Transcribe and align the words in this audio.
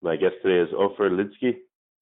My 0.00 0.14
guest 0.14 0.34
today 0.44 0.60
is 0.60 0.72
Ofer 0.78 1.10
Lidsky, 1.10 1.56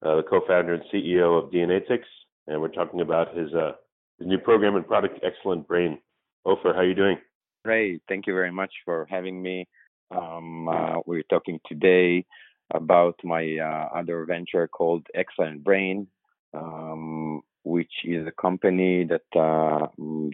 uh, 0.05 0.17
the 0.17 0.23
co-founder 0.29 0.75
and 0.75 0.83
CEO 0.93 1.43
of 1.43 1.51
DNAtix, 1.51 2.01
and 2.45 2.61
we're 2.61 2.67
talking 2.67 3.01
about 3.01 3.35
his, 3.35 3.51
uh, 3.55 3.71
his 4.19 4.27
new 4.27 4.37
program 4.37 4.75
and 4.75 4.85
product, 4.85 5.19
Excellent 5.23 5.67
Brain. 5.67 5.97
Ofer, 6.45 6.73
how 6.73 6.81
are 6.81 6.85
you 6.87 6.93
doing? 6.93 7.17
Great. 7.65 8.03
Thank 8.07 8.27
you 8.27 8.33
very 8.33 8.51
much 8.51 8.71
for 8.85 9.07
having 9.09 9.41
me. 9.41 9.67
Um, 10.11 10.69
uh, 10.69 10.99
we're 11.07 11.23
talking 11.23 11.59
today 11.67 12.23
about 12.71 13.15
my 13.23 13.57
uh, 13.57 13.97
other 13.99 14.25
venture 14.25 14.67
called 14.67 15.07
Excellent 15.15 15.63
Brain, 15.63 16.05
um, 16.53 17.41
which 17.63 18.05
is 18.05 18.27
a 18.27 18.31
company 18.31 19.05
that 19.05 19.39
uh, 19.39 19.87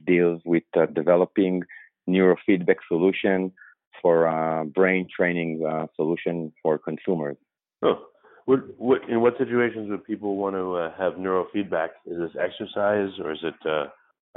deals 0.05 0.41
with 0.43 0.63
uh, 0.75 0.87
developing 0.87 1.63
neurofeedback 2.09 2.79
solution 2.89 3.53
for 4.01 4.65
brain 4.75 5.07
training 5.15 5.61
solution 5.95 6.51
for 6.61 6.77
consumers. 6.77 7.37
Oh, 7.83 8.05
what, 8.45 8.59
what, 8.77 9.01
in 9.09 9.21
what 9.21 9.37
situations 9.37 9.89
would 9.89 10.03
people 10.05 10.37
want 10.37 10.55
to 10.55 10.75
uh, 10.75 10.91
have 10.97 11.13
neurofeedback? 11.13 11.89
Is 12.05 12.17
this 12.17 12.31
exercise 12.39 13.09
or 13.23 13.31
is 13.33 13.39
it 13.43 13.55
uh, 13.65 13.85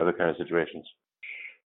other 0.00 0.12
kind 0.12 0.30
of 0.30 0.36
situations? 0.36 0.84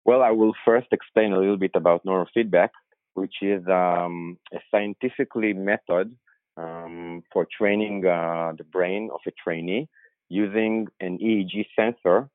Well, 0.05 0.23
I 0.23 0.31
will 0.31 0.53
first 0.65 0.89
explain 0.93 1.33
a 1.33 1.39
little 1.39 1.57
bit 1.57 1.73
about 1.75 2.05
neurofeedback, 2.05 2.71
which 3.15 3.35
is 3.41 3.63
um, 3.69 4.39
a 4.53 4.59
scientifically 4.71 5.53
method 5.53 6.15
um, 6.57 7.23
for 7.33 7.47
training 7.59 8.05
uh, 8.07 8.53
the 8.57 8.65
brain 8.65 9.11
of 9.13 9.21
a 9.27 9.31
trainee 9.43 9.89
using 10.29 10.89
an 11.01 11.19
EEG 11.19 11.67
sensor 11.77 12.29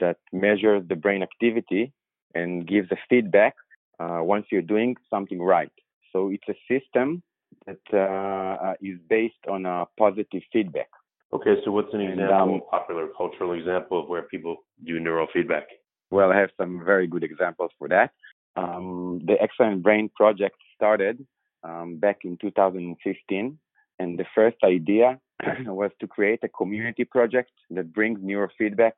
that 0.00 0.16
measures 0.32 0.82
the 0.88 0.96
brain 0.96 1.22
activity 1.22 1.92
and 2.34 2.66
gives 2.66 2.90
a 2.90 2.96
feedback 3.08 3.54
uh, 4.00 4.20
once 4.20 4.46
you're 4.50 4.62
doing 4.62 4.96
something 5.08 5.40
right. 5.40 5.72
So 6.12 6.30
it's 6.30 6.48
a 6.48 6.54
system 6.72 7.22
that 7.66 7.80
uh, 7.92 8.66
uh, 8.66 8.74
is 8.80 8.98
based 9.08 9.44
on 9.48 9.66
a 9.66 9.86
positive 9.98 10.42
feedback. 10.52 10.88
Okay, 11.32 11.56
so 11.64 11.72
what's 11.72 11.92
an 11.92 12.00
example, 12.00 12.54
um, 12.54 12.60
popular 12.70 13.08
cultural 13.16 13.52
example 13.52 14.02
of 14.02 14.08
where 14.08 14.22
people 14.22 14.56
do 14.84 15.00
neurofeedback? 15.00 15.64
Well, 16.10 16.30
I 16.30 16.38
have 16.38 16.50
some 16.56 16.84
very 16.84 17.06
good 17.06 17.24
examples 17.24 17.72
for 17.78 17.88
that. 17.88 18.12
Um, 18.56 19.20
the 19.24 19.34
Excellent 19.42 19.82
Brain 19.82 20.10
project 20.14 20.56
started 20.76 21.26
um, 21.64 21.96
back 21.96 22.18
in 22.22 22.36
2015, 22.36 23.58
and 23.98 24.18
the 24.18 24.24
first 24.34 24.58
idea 24.62 25.18
was 25.66 25.90
to 26.00 26.06
create 26.06 26.40
a 26.44 26.48
community 26.48 27.04
project 27.04 27.50
that 27.70 27.92
brings 27.92 28.20
neurofeedback 28.20 28.92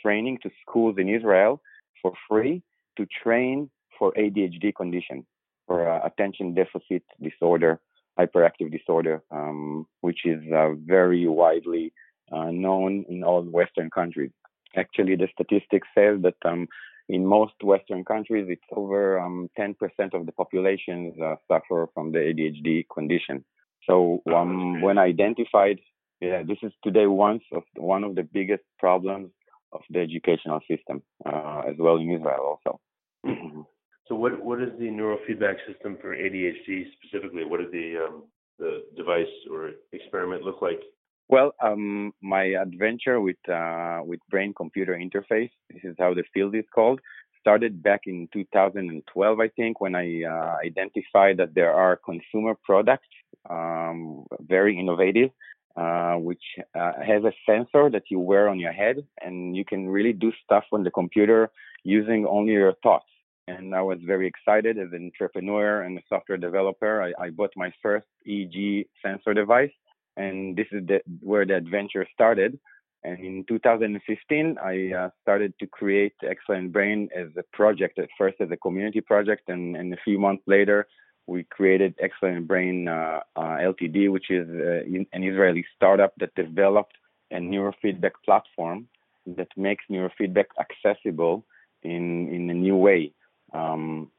training 0.00 0.38
to 0.42 0.50
schools 0.66 0.96
in 0.98 1.08
Israel 1.10 1.60
for 2.00 2.12
free 2.26 2.62
to 2.96 3.06
train 3.22 3.70
for 3.98 4.12
ADHD 4.12 4.74
condition, 4.74 5.26
for 5.66 5.88
uh, 5.88 6.06
attention 6.06 6.54
deficit 6.54 7.02
disorder 7.22 7.80
hyperactive 8.18 8.70
disorder, 8.70 9.22
um, 9.30 9.86
which 10.00 10.20
is 10.24 10.40
uh, 10.54 10.70
very 10.84 11.26
widely 11.26 11.92
uh, 12.32 12.50
known 12.50 13.04
in 13.08 13.22
all 13.24 13.42
Western 13.42 13.90
countries. 13.90 14.30
Actually, 14.76 15.16
the 15.16 15.28
statistics 15.32 15.88
say 15.94 16.16
that 16.16 16.36
um, 16.44 16.66
in 17.08 17.26
most 17.26 17.54
Western 17.62 18.04
countries, 18.04 18.46
it's 18.48 18.62
over 18.74 19.18
um, 19.20 19.50
10% 19.58 19.74
of 20.14 20.26
the 20.26 20.32
population 20.32 21.14
uh, 21.22 21.34
suffer 21.48 21.88
from 21.94 22.12
the 22.12 22.18
ADHD 22.18 22.86
condition. 22.92 23.44
So 23.86 24.22
um, 24.34 24.80
when 24.80 24.98
identified, 24.98 25.80
yeah, 26.20 26.42
this 26.42 26.58
is 26.62 26.72
today 26.84 27.06
one 27.06 27.40
of 27.52 27.64
one 27.76 28.04
of 28.04 28.14
the 28.14 28.22
biggest 28.22 28.62
problems 28.78 29.30
of 29.72 29.80
the 29.90 30.00
educational 30.00 30.60
system, 30.70 31.02
uh, 31.26 31.62
as 31.68 31.74
well 31.78 31.96
in 31.96 32.10
Israel 32.10 32.58
also. 32.64 32.80
So 34.08 34.14
what 34.14 34.42
what 34.44 34.60
is 34.60 34.70
the 34.78 34.86
neurofeedback 34.86 35.56
system 35.66 35.96
for 36.00 36.16
ADHD 36.16 36.84
specifically? 36.96 37.44
What 37.44 37.60
does 37.60 37.70
the 37.72 38.06
um, 38.06 38.24
the 38.58 38.84
device 38.96 39.34
or 39.50 39.70
experiment 39.92 40.42
look 40.42 40.60
like? 40.60 40.80
Well, 41.28 41.54
um, 41.62 42.12
my 42.20 42.44
adventure 42.44 43.20
with 43.20 43.36
uh, 43.48 44.00
with 44.04 44.20
brain 44.28 44.52
computer 44.56 44.94
interface, 44.94 45.50
this 45.70 45.82
is 45.84 45.96
how 45.98 46.14
the 46.14 46.24
field 46.34 46.54
is 46.54 46.64
called, 46.74 47.00
started 47.40 47.82
back 47.82 48.02
in 48.06 48.28
2012, 48.32 49.40
I 49.40 49.48
think, 49.48 49.80
when 49.80 49.94
I 49.94 50.22
uh, 50.24 50.56
identified 50.64 51.36
that 51.38 51.54
there 51.54 51.72
are 51.72 51.96
consumer 51.96 52.54
products, 52.64 53.08
um, 53.50 54.24
very 54.40 54.78
innovative, 54.78 55.30
uh, 55.76 56.14
which 56.14 56.42
uh, 56.74 56.92
has 57.04 57.24
a 57.24 57.32
sensor 57.46 57.90
that 57.90 58.04
you 58.10 58.20
wear 58.20 58.48
on 58.48 58.58
your 58.58 58.72
head, 58.72 58.96
and 59.20 59.56
you 59.56 59.64
can 59.64 59.88
really 59.88 60.12
do 60.12 60.32
stuff 60.44 60.64
on 60.72 60.84
the 60.84 60.90
computer 60.90 61.50
using 61.82 62.26
only 62.26 62.52
your 62.52 62.74
thoughts 62.82 63.06
and 63.48 63.74
I 63.74 63.82
was 63.82 63.98
very 64.04 64.26
excited 64.26 64.78
as 64.78 64.88
an 64.92 65.10
entrepreneur 65.12 65.82
and 65.82 65.98
a 65.98 66.02
software 66.08 66.38
developer. 66.38 67.02
I, 67.02 67.12
I 67.24 67.30
bought 67.30 67.52
my 67.56 67.72
first 67.82 68.06
EEG 68.26 68.86
sensor 69.04 69.34
device, 69.34 69.72
and 70.16 70.56
this 70.56 70.66
is 70.70 70.86
the, 70.86 71.00
where 71.20 71.44
the 71.44 71.56
adventure 71.56 72.06
started. 72.12 72.58
And 73.04 73.18
in 73.18 73.44
2015, 73.48 74.58
I 74.62 74.92
uh, 74.92 75.10
started 75.22 75.54
to 75.58 75.66
create 75.66 76.14
Excellent 76.22 76.72
Brain 76.72 77.08
as 77.16 77.28
a 77.36 77.42
project, 77.52 77.98
at 77.98 78.08
first 78.16 78.36
as 78.40 78.50
a 78.52 78.56
community 78.56 79.00
project, 79.00 79.48
and, 79.48 79.76
and 79.76 79.92
a 79.92 79.96
few 80.04 80.20
months 80.20 80.44
later, 80.46 80.86
we 81.26 81.44
created 81.44 81.94
Excellent 82.00 82.46
Brain 82.46 82.86
uh, 82.86 83.20
uh, 83.34 83.40
Ltd, 83.40 84.10
which 84.10 84.30
is 84.30 84.48
uh, 84.48 84.84
an 85.12 85.24
Israeli 85.24 85.64
startup 85.74 86.12
that 86.18 86.34
developed 86.36 86.96
a 87.32 87.36
neurofeedback 87.36 88.12
platform 88.24 88.86
that 89.26 89.48
makes 89.56 89.84
neurofeedback 89.90 90.46
accessible 90.60 91.44
in, 91.82 92.28
in 92.28 92.50
a 92.50 92.54
new 92.54 92.76
way. 92.76 93.12
Um, 93.52 94.10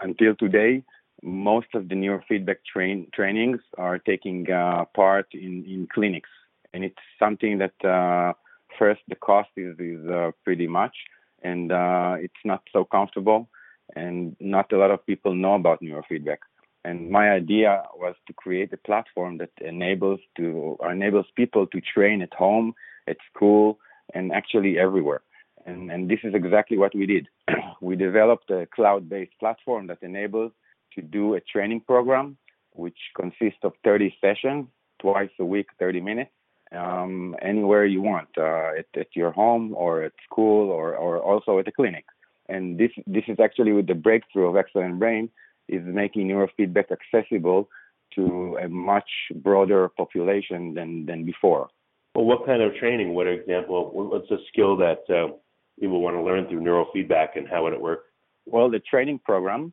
until 0.00 0.34
today, 0.34 0.82
most 1.22 1.68
of 1.74 1.88
the 1.88 1.94
neurofeedback 1.94 2.58
train, 2.70 3.08
trainings 3.14 3.60
are 3.78 3.98
taking 3.98 4.50
uh, 4.50 4.84
part 4.94 5.26
in, 5.32 5.64
in 5.66 5.88
clinics, 5.92 6.30
and 6.72 6.84
it's 6.84 6.96
something 7.18 7.58
that 7.58 7.84
uh, 7.84 8.32
first 8.78 9.00
the 9.08 9.14
cost 9.16 9.50
is 9.56 9.78
is 9.78 10.06
uh, 10.08 10.30
pretty 10.44 10.66
much, 10.66 10.94
and 11.42 11.72
uh, 11.72 12.16
it's 12.18 12.42
not 12.44 12.62
so 12.72 12.84
comfortable, 12.84 13.48
and 13.94 14.36
not 14.40 14.72
a 14.72 14.78
lot 14.78 14.90
of 14.90 15.04
people 15.06 15.34
know 15.34 15.54
about 15.54 15.82
neurofeedback. 15.82 16.38
And 16.84 17.10
my 17.10 17.30
idea 17.30 17.82
was 17.96 18.14
to 18.28 18.32
create 18.32 18.72
a 18.72 18.76
platform 18.76 19.38
that 19.38 19.50
enables 19.60 20.20
to 20.36 20.76
enables 20.88 21.26
people 21.34 21.66
to 21.68 21.80
train 21.80 22.22
at 22.22 22.32
home, 22.34 22.74
at 23.08 23.16
school, 23.34 23.78
and 24.14 24.32
actually 24.32 24.78
everywhere. 24.78 25.22
And, 25.66 25.90
and 25.90 26.08
this 26.08 26.20
is 26.22 26.32
exactly 26.34 26.78
what 26.78 26.94
we 26.94 27.06
did. 27.06 27.28
we 27.80 27.96
developed 27.96 28.50
a 28.50 28.66
cloud-based 28.74 29.32
platform 29.40 29.88
that 29.88 29.98
enables 30.00 30.52
to 30.94 31.02
do 31.02 31.34
a 31.34 31.40
training 31.40 31.80
program, 31.80 32.36
which 32.72 32.98
consists 33.16 33.58
of 33.64 33.72
30 33.84 34.16
sessions, 34.20 34.66
twice 35.00 35.30
a 35.40 35.44
week, 35.44 35.66
30 35.78 36.00
minutes, 36.00 36.30
um, 36.72 37.36
anywhere 37.42 37.84
you 37.84 38.00
want, 38.00 38.28
uh, 38.38 38.78
at, 38.78 38.86
at, 38.96 39.08
your 39.14 39.32
home 39.32 39.74
or 39.76 40.04
at 40.04 40.12
school 40.24 40.70
or, 40.70 40.96
or 40.96 41.18
also 41.18 41.58
at 41.58 41.68
a 41.68 41.72
clinic. 41.72 42.04
And 42.48 42.78
this, 42.78 42.90
this 43.06 43.24
is 43.26 43.38
actually 43.42 43.72
with 43.72 43.88
the 43.88 43.94
breakthrough 43.94 44.48
of 44.48 44.56
Excellent 44.56 44.98
Brain 44.98 45.28
is 45.68 45.82
making 45.84 46.28
neurofeedback 46.28 46.86
accessible 46.92 47.68
to 48.14 48.56
a 48.62 48.68
much 48.68 49.10
broader 49.34 49.88
population 49.88 50.74
than, 50.74 51.06
than 51.06 51.24
before. 51.24 51.68
Well, 52.14 52.24
what 52.24 52.46
kind 52.46 52.62
of 52.62 52.74
training? 52.76 53.14
What 53.14 53.26
example? 53.26 53.90
What's 53.92 54.30
a 54.30 54.38
skill 54.48 54.76
that 54.76 55.02
uh, 55.10 55.34
people 55.78 56.00
want 56.00 56.16
to 56.16 56.22
learn 56.22 56.46
through 56.48 56.60
neurofeedback 56.60 57.36
and 57.36 57.48
how 57.48 57.64
would 57.64 57.72
it 57.72 57.80
work? 57.80 58.04
Well, 58.46 58.70
the 58.70 58.80
training 58.80 59.20
program 59.24 59.72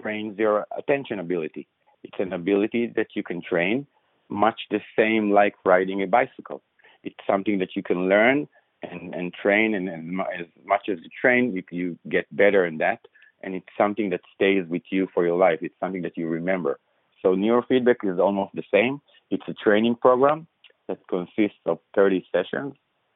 trains 0.00 0.38
your 0.38 0.66
attention 0.76 1.18
ability. 1.20 1.68
It's 2.02 2.18
an 2.18 2.32
ability 2.32 2.92
that 2.96 3.08
you 3.14 3.22
can 3.22 3.42
train, 3.42 3.86
much 4.28 4.60
the 4.70 4.80
same 4.98 5.30
like 5.30 5.54
riding 5.64 6.02
a 6.02 6.06
bicycle. 6.06 6.62
It's 7.02 7.16
something 7.26 7.58
that 7.58 7.76
you 7.76 7.82
can 7.82 8.08
learn 8.08 8.48
and, 8.82 9.14
and 9.14 9.32
train, 9.34 9.74
and, 9.74 9.88
and 9.88 10.20
as 10.20 10.46
much 10.64 10.88
as 10.88 10.98
you 11.02 11.10
train, 11.20 11.54
you, 11.54 11.62
you 11.70 11.98
get 12.08 12.26
better 12.34 12.66
in 12.66 12.78
that. 12.78 13.00
And 13.42 13.54
it's 13.54 13.66
something 13.76 14.10
that 14.10 14.20
stays 14.34 14.66
with 14.68 14.82
you 14.90 15.08
for 15.14 15.24
your 15.26 15.36
life. 15.36 15.58
It's 15.62 15.78
something 15.78 16.02
that 16.02 16.16
you 16.16 16.26
remember. 16.28 16.78
So 17.22 17.34
neurofeedback 17.34 17.96
is 18.02 18.18
almost 18.18 18.54
the 18.54 18.64
same. 18.72 19.00
It's 19.30 19.42
a 19.48 19.54
training 19.54 19.96
program 19.96 20.46
that 20.88 20.98
consists 21.08 21.58
of 21.66 21.78
30 21.94 22.26
sessions, 22.32 22.74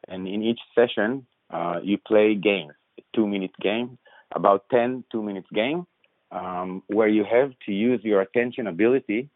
and 0.08 0.26
in 0.26 0.42
each 0.42 0.60
session, 0.74 1.26
uh, 1.52 1.80
you 1.82 1.98
play 1.98 2.34
games, 2.34 2.72
two 3.14 3.26
minute 3.26 3.52
game, 3.60 3.98
about 4.34 4.64
10 4.70 5.04
two 5.10 5.22
minutes 5.22 5.48
game, 5.52 5.86
um, 6.30 6.82
where 6.86 7.08
you 7.08 7.24
have 7.24 7.52
to 7.66 7.72
use 7.72 8.00
your 8.04 8.20
attention 8.20 8.66
ability 8.66 9.28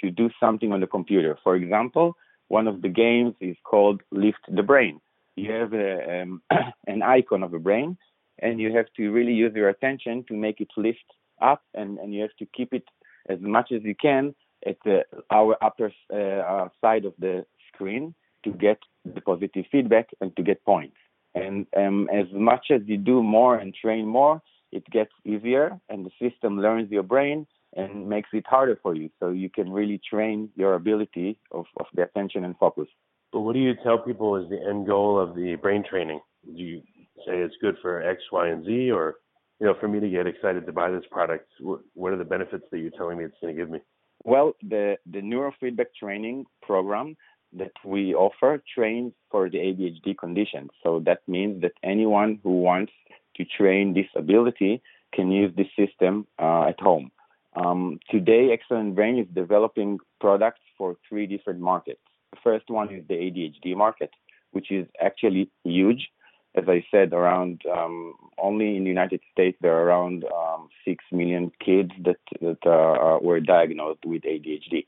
to 0.00 0.10
do 0.10 0.30
something 0.40 0.72
on 0.72 0.80
the 0.80 0.86
computer. 0.86 1.38
For 1.44 1.54
example, 1.56 2.16
one 2.48 2.66
of 2.66 2.82
the 2.82 2.88
games 2.88 3.34
is 3.40 3.56
called 3.64 4.00
Lift 4.10 4.44
the 4.48 4.62
Brain. 4.62 5.00
You 5.36 5.52
have 5.52 5.72
a, 5.72 6.22
um, 6.22 6.42
an 6.86 7.02
icon 7.02 7.42
of 7.42 7.54
a 7.54 7.58
brain, 7.58 7.96
and 8.40 8.60
you 8.60 8.74
have 8.74 8.86
to 8.96 9.10
really 9.10 9.32
use 9.32 9.52
your 9.54 9.68
attention 9.68 10.24
to 10.28 10.34
make 10.34 10.60
it 10.60 10.68
lift 10.76 11.04
up, 11.40 11.62
and, 11.74 11.98
and 11.98 12.12
you 12.12 12.22
have 12.22 12.36
to 12.38 12.46
keep 12.46 12.72
it 12.74 12.84
as 13.28 13.38
much 13.40 13.70
as 13.72 13.82
you 13.84 13.94
can 13.94 14.34
at 14.66 14.76
the, 14.84 15.04
our 15.30 15.56
upper 15.62 15.92
uh, 16.12 16.68
side 16.80 17.04
of 17.04 17.14
the 17.18 17.44
screen 17.72 18.14
to 18.44 18.50
get 18.50 18.78
the 19.04 19.20
positive 19.20 19.64
feedback 19.70 20.08
and 20.20 20.34
to 20.36 20.42
get 20.42 20.64
points. 20.64 20.96
And 21.34 21.66
um, 21.76 22.08
as 22.12 22.26
much 22.32 22.66
as 22.70 22.82
you 22.86 22.96
do 22.96 23.22
more 23.22 23.56
and 23.56 23.74
train 23.74 24.06
more, 24.06 24.42
it 24.72 24.84
gets 24.90 25.12
easier, 25.24 25.78
and 25.88 26.06
the 26.06 26.10
system 26.30 26.60
learns 26.60 26.90
your 26.90 27.02
brain 27.02 27.46
and 27.76 28.08
makes 28.08 28.30
it 28.32 28.46
harder 28.46 28.78
for 28.82 28.94
you. 28.94 29.10
So 29.20 29.30
you 29.30 29.48
can 29.48 29.70
really 29.70 30.00
train 30.08 30.50
your 30.56 30.74
ability 30.74 31.38
of, 31.52 31.66
of 31.78 31.86
the 31.94 32.02
attention 32.02 32.44
and 32.44 32.56
focus. 32.58 32.88
But 33.32 33.40
what 33.40 33.54
do 33.54 33.60
you 33.60 33.74
tell 33.82 33.98
people 33.98 34.36
is 34.36 34.48
the 34.48 34.60
end 34.68 34.86
goal 34.86 35.18
of 35.18 35.36
the 35.36 35.56
brain 35.56 35.84
training? 35.88 36.20
Do 36.44 36.62
you 36.62 36.82
say 37.26 37.38
it's 37.38 37.54
good 37.60 37.76
for 37.80 38.02
X, 38.02 38.22
Y, 38.32 38.48
and 38.48 38.64
Z, 38.64 38.90
or 38.90 39.16
you 39.60 39.66
know, 39.66 39.74
for 39.78 39.88
me 39.88 40.00
to 40.00 40.08
get 40.08 40.26
excited 40.26 40.64
to 40.66 40.72
buy 40.72 40.90
this 40.90 41.04
product, 41.10 41.48
what 41.60 42.12
are 42.12 42.16
the 42.16 42.24
benefits 42.24 42.64
that 42.70 42.78
you're 42.78 42.90
telling 42.90 43.18
me 43.18 43.24
it's 43.24 43.36
going 43.42 43.54
to 43.54 43.60
give 43.60 43.70
me? 43.70 43.80
Well, 44.24 44.54
the 44.62 44.96
the 45.10 45.20
neurofeedback 45.20 45.94
training 45.98 46.46
program 46.62 47.16
that 47.52 47.72
we 47.84 48.14
offer 48.14 48.62
trains 48.74 49.12
for 49.30 49.50
the 49.50 49.58
ADHD 49.58 50.16
condition. 50.16 50.68
So 50.82 51.00
that 51.06 51.20
means 51.26 51.62
that 51.62 51.72
anyone 51.82 52.38
who 52.42 52.60
wants 52.60 52.92
to 53.36 53.44
train 53.44 53.94
this 53.94 54.06
ability 54.14 54.82
can 55.12 55.30
use 55.30 55.52
this 55.56 55.66
system 55.76 56.26
uh, 56.38 56.68
at 56.68 56.80
home. 56.80 57.10
Um, 57.56 57.98
today, 58.10 58.50
Excellent 58.52 58.94
Brain 58.94 59.18
is 59.18 59.26
developing 59.34 59.98
products 60.20 60.60
for 60.78 60.96
three 61.08 61.26
different 61.26 61.60
markets. 61.60 62.00
The 62.32 62.38
first 62.44 62.70
one 62.70 62.94
is 62.94 63.02
the 63.08 63.14
ADHD 63.14 63.76
market, 63.76 64.10
which 64.52 64.70
is 64.70 64.86
actually 65.02 65.50
huge. 65.64 66.08
As 66.54 66.64
I 66.68 66.84
said, 66.90 67.12
around 67.12 67.62
um, 67.72 68.14
only 68.38 68.76
in 68.76 68.84
the 68.84 68.88
United 68.88 69.20
States 69.32 69.56
there 69.60 69.76
are 69.76 69.84
around 69.84 70.24
um, 70.24 70.68
six 70.84 71.04
million 71.12 71.52
kids 71.64 71.90
that 72.04 72.18
that 72.40 72.66
uh, 72.68 73.18
were 73.20 73.40
diagnosed 73.40 74.04
with 74.04 74.22
ADHD. 74.22 74.86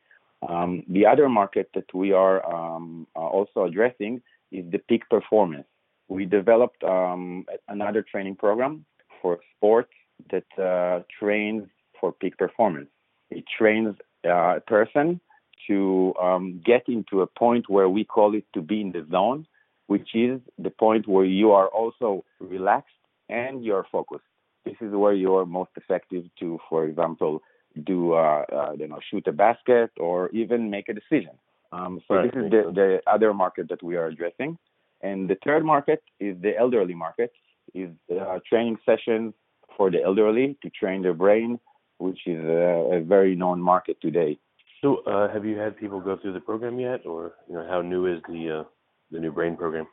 Um, 0.49 0.83
the 0.89 1.07
other 1.07 1.29
market 1.29 1.71
that 1.75 1.93
we 1.95 2.13
are 2.13 2.45
um, 2.53 3.07
uh, 3.15 3.21
also 3.21 3.65
addressing 3.65 4.23
is 4.51 4.65
the 4.71 4.79
peak 4.79 5.09
performance. 5.09 5.67
We 6.09 6.25
developed 6.25 6.83
um, 6.83 7.47
another 7.69 8.03
training 8.03 8.37
program 8.37 8.85
for 9.21 9.39
sports 9.57 9.93
that 10.31 10.63
uh, 10.63 11.05
trains 11.19 11.69
for 12.01 12.13
peak 12.13 12.37
performance. 12.37 12.89
It 13.31 13.45
trains 13.59 13.97
uh, 14.27 14.57
a 14.57 14.61
person 14.61 15.21
to 15.69 16.13
um, 16.21 16.61
get 16.65 16.89
into 16.89 17.23
a 17.23 17.27
point 17.27 17.69
where 17.69 17.89
we 17.89 18.05
call 18.05 18.35
it 18.35 18.45
to 18.55 18.61
be 18.61 18.81
in 18.81 18.93
the 18.93 19.07
zone, 19.11 19.47
which 19.87 20.11
is 20.15 20.41
the 20.59 20.71
point 20.71 21.07
where 21.07 21.25
you 21.25 21.53
are 21.53 21.69
also 21.69 22.25
relaxed 22.41 22.95
and 23.29 23.65
you're 23.65 23.87
focused. 23.91 24.25
This 24.65 24.77
is 24.81 24.93
where 24.93 25.13
you 25.13 25.35
are 25.37 25.47
most 25.47 25.71
effective 25.77 26.25
to, 26.41 26.59
for 26.69 26.85
example, 26.85 27.43
do 27.85 28.15
uh, 28.15 28.45
uh, 28.53 28.73
you 28.79 28.89
know 28.89 28.99
shoot 29.11 29.27
a 29.27 29.33
basket 29.33 29.91
or 29.99 30.29
even 30.31 30.71
make 30.71 30.89
a 30.89 30.95
decision. 30.95 31.33
Um, 31.73 32.01
so 32.07 32.17
right. 32.17 32.33
this 32.33 32.45
is 32.45 32.51
the, 32.51 32.73
the 32.75 33.01
other 33.11 33.33
market 33.33 33.69
that 33.71 33.83
we 33.83 33.97
are 33.97 34.07
addressing, 34.07 34.59
and 35.03 35.29
the 35.29 35.37
third 35.45 35.65
market 35.65 36.03
is 36.21 36.37
the 36.41 36.57
elderly 36.57 36.95
market. 36.95 37.33
Is 37.75 37.91
uh, 38.11 38.41
training 38.47 38.79
sessions 38.85 39.35
for 39.77 39.91
the 39.91 40.03
elderly 40.03 40.59
to 40.63 40.71
train 40.71 41.03
their 41.03 41.15
brain, 41.15 41.59
which 41.99 42.21
is 42.27 42.45
a, 42.45 42.99
a 42.99 43.01
very 43.01 43.35
known 43.37 43.63
market 43.63 43.99
today. 44.01 44.39
So, 44.83 44.97
uh, 45.07 45.33
have 45.33 45.45
you 45.45 45.57
had 45.57 45.77
people 45.77 46.01
go 46.01 46.17
through 46.17 46.33
the 46.33 46.41
program 46.41 46.81
yet, 46.81 47.07
or 47.07 47.33
you 47.49 47.55
know 47.55 47.67
how 47.67 47.81
new 47.83 48.07
is 48.07 48.21
the 48.29 48.61
uh, 48.61 48.65
the 49.11 49.21
new 49.21 49.33
brain 49.33 49.57
program? 49.57 49.87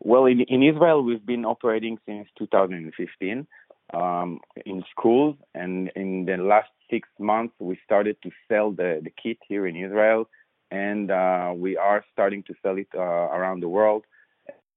Well, 0.00 0.26
in, 0.26 0.40
in 0.40 0.62
Israel, 0.62 1.02
we've 1.02 1.24
been 1.24 1.44
operating 1.44 1.98
since 2.06 2.28
2015 2.38 3.46
um, 3.92 4.40
in 4.64 4.82
schools, 4.90 5.36
and 5.54 5.90
in 5.94 6.24
the 6.24 6.36
last 6.36 6.70
six 6.90 7.08
months, 7.18 7.54
we 7.58 7.78
started 7.84 8.16
to 8.22 8.30
sell 8.48 8.70
the, 8.70 9.00
the 9.02 9.10
kit 9.10 9.38
here 9.46 9.66
in 9.66 9.76
Israel, 9.76 10.28
and 10.70 11.10
uh, 11.10 11.52
we 11.54 11.76
are 11.76 12.04
starting 12.12 12.42
to 12.44 12.54
sell 12.62 12.76
it 12.76 12.88
uh, 12.94 13.00
around 13.00 13.60
the 13.60 13.68
world. 13.68 14.04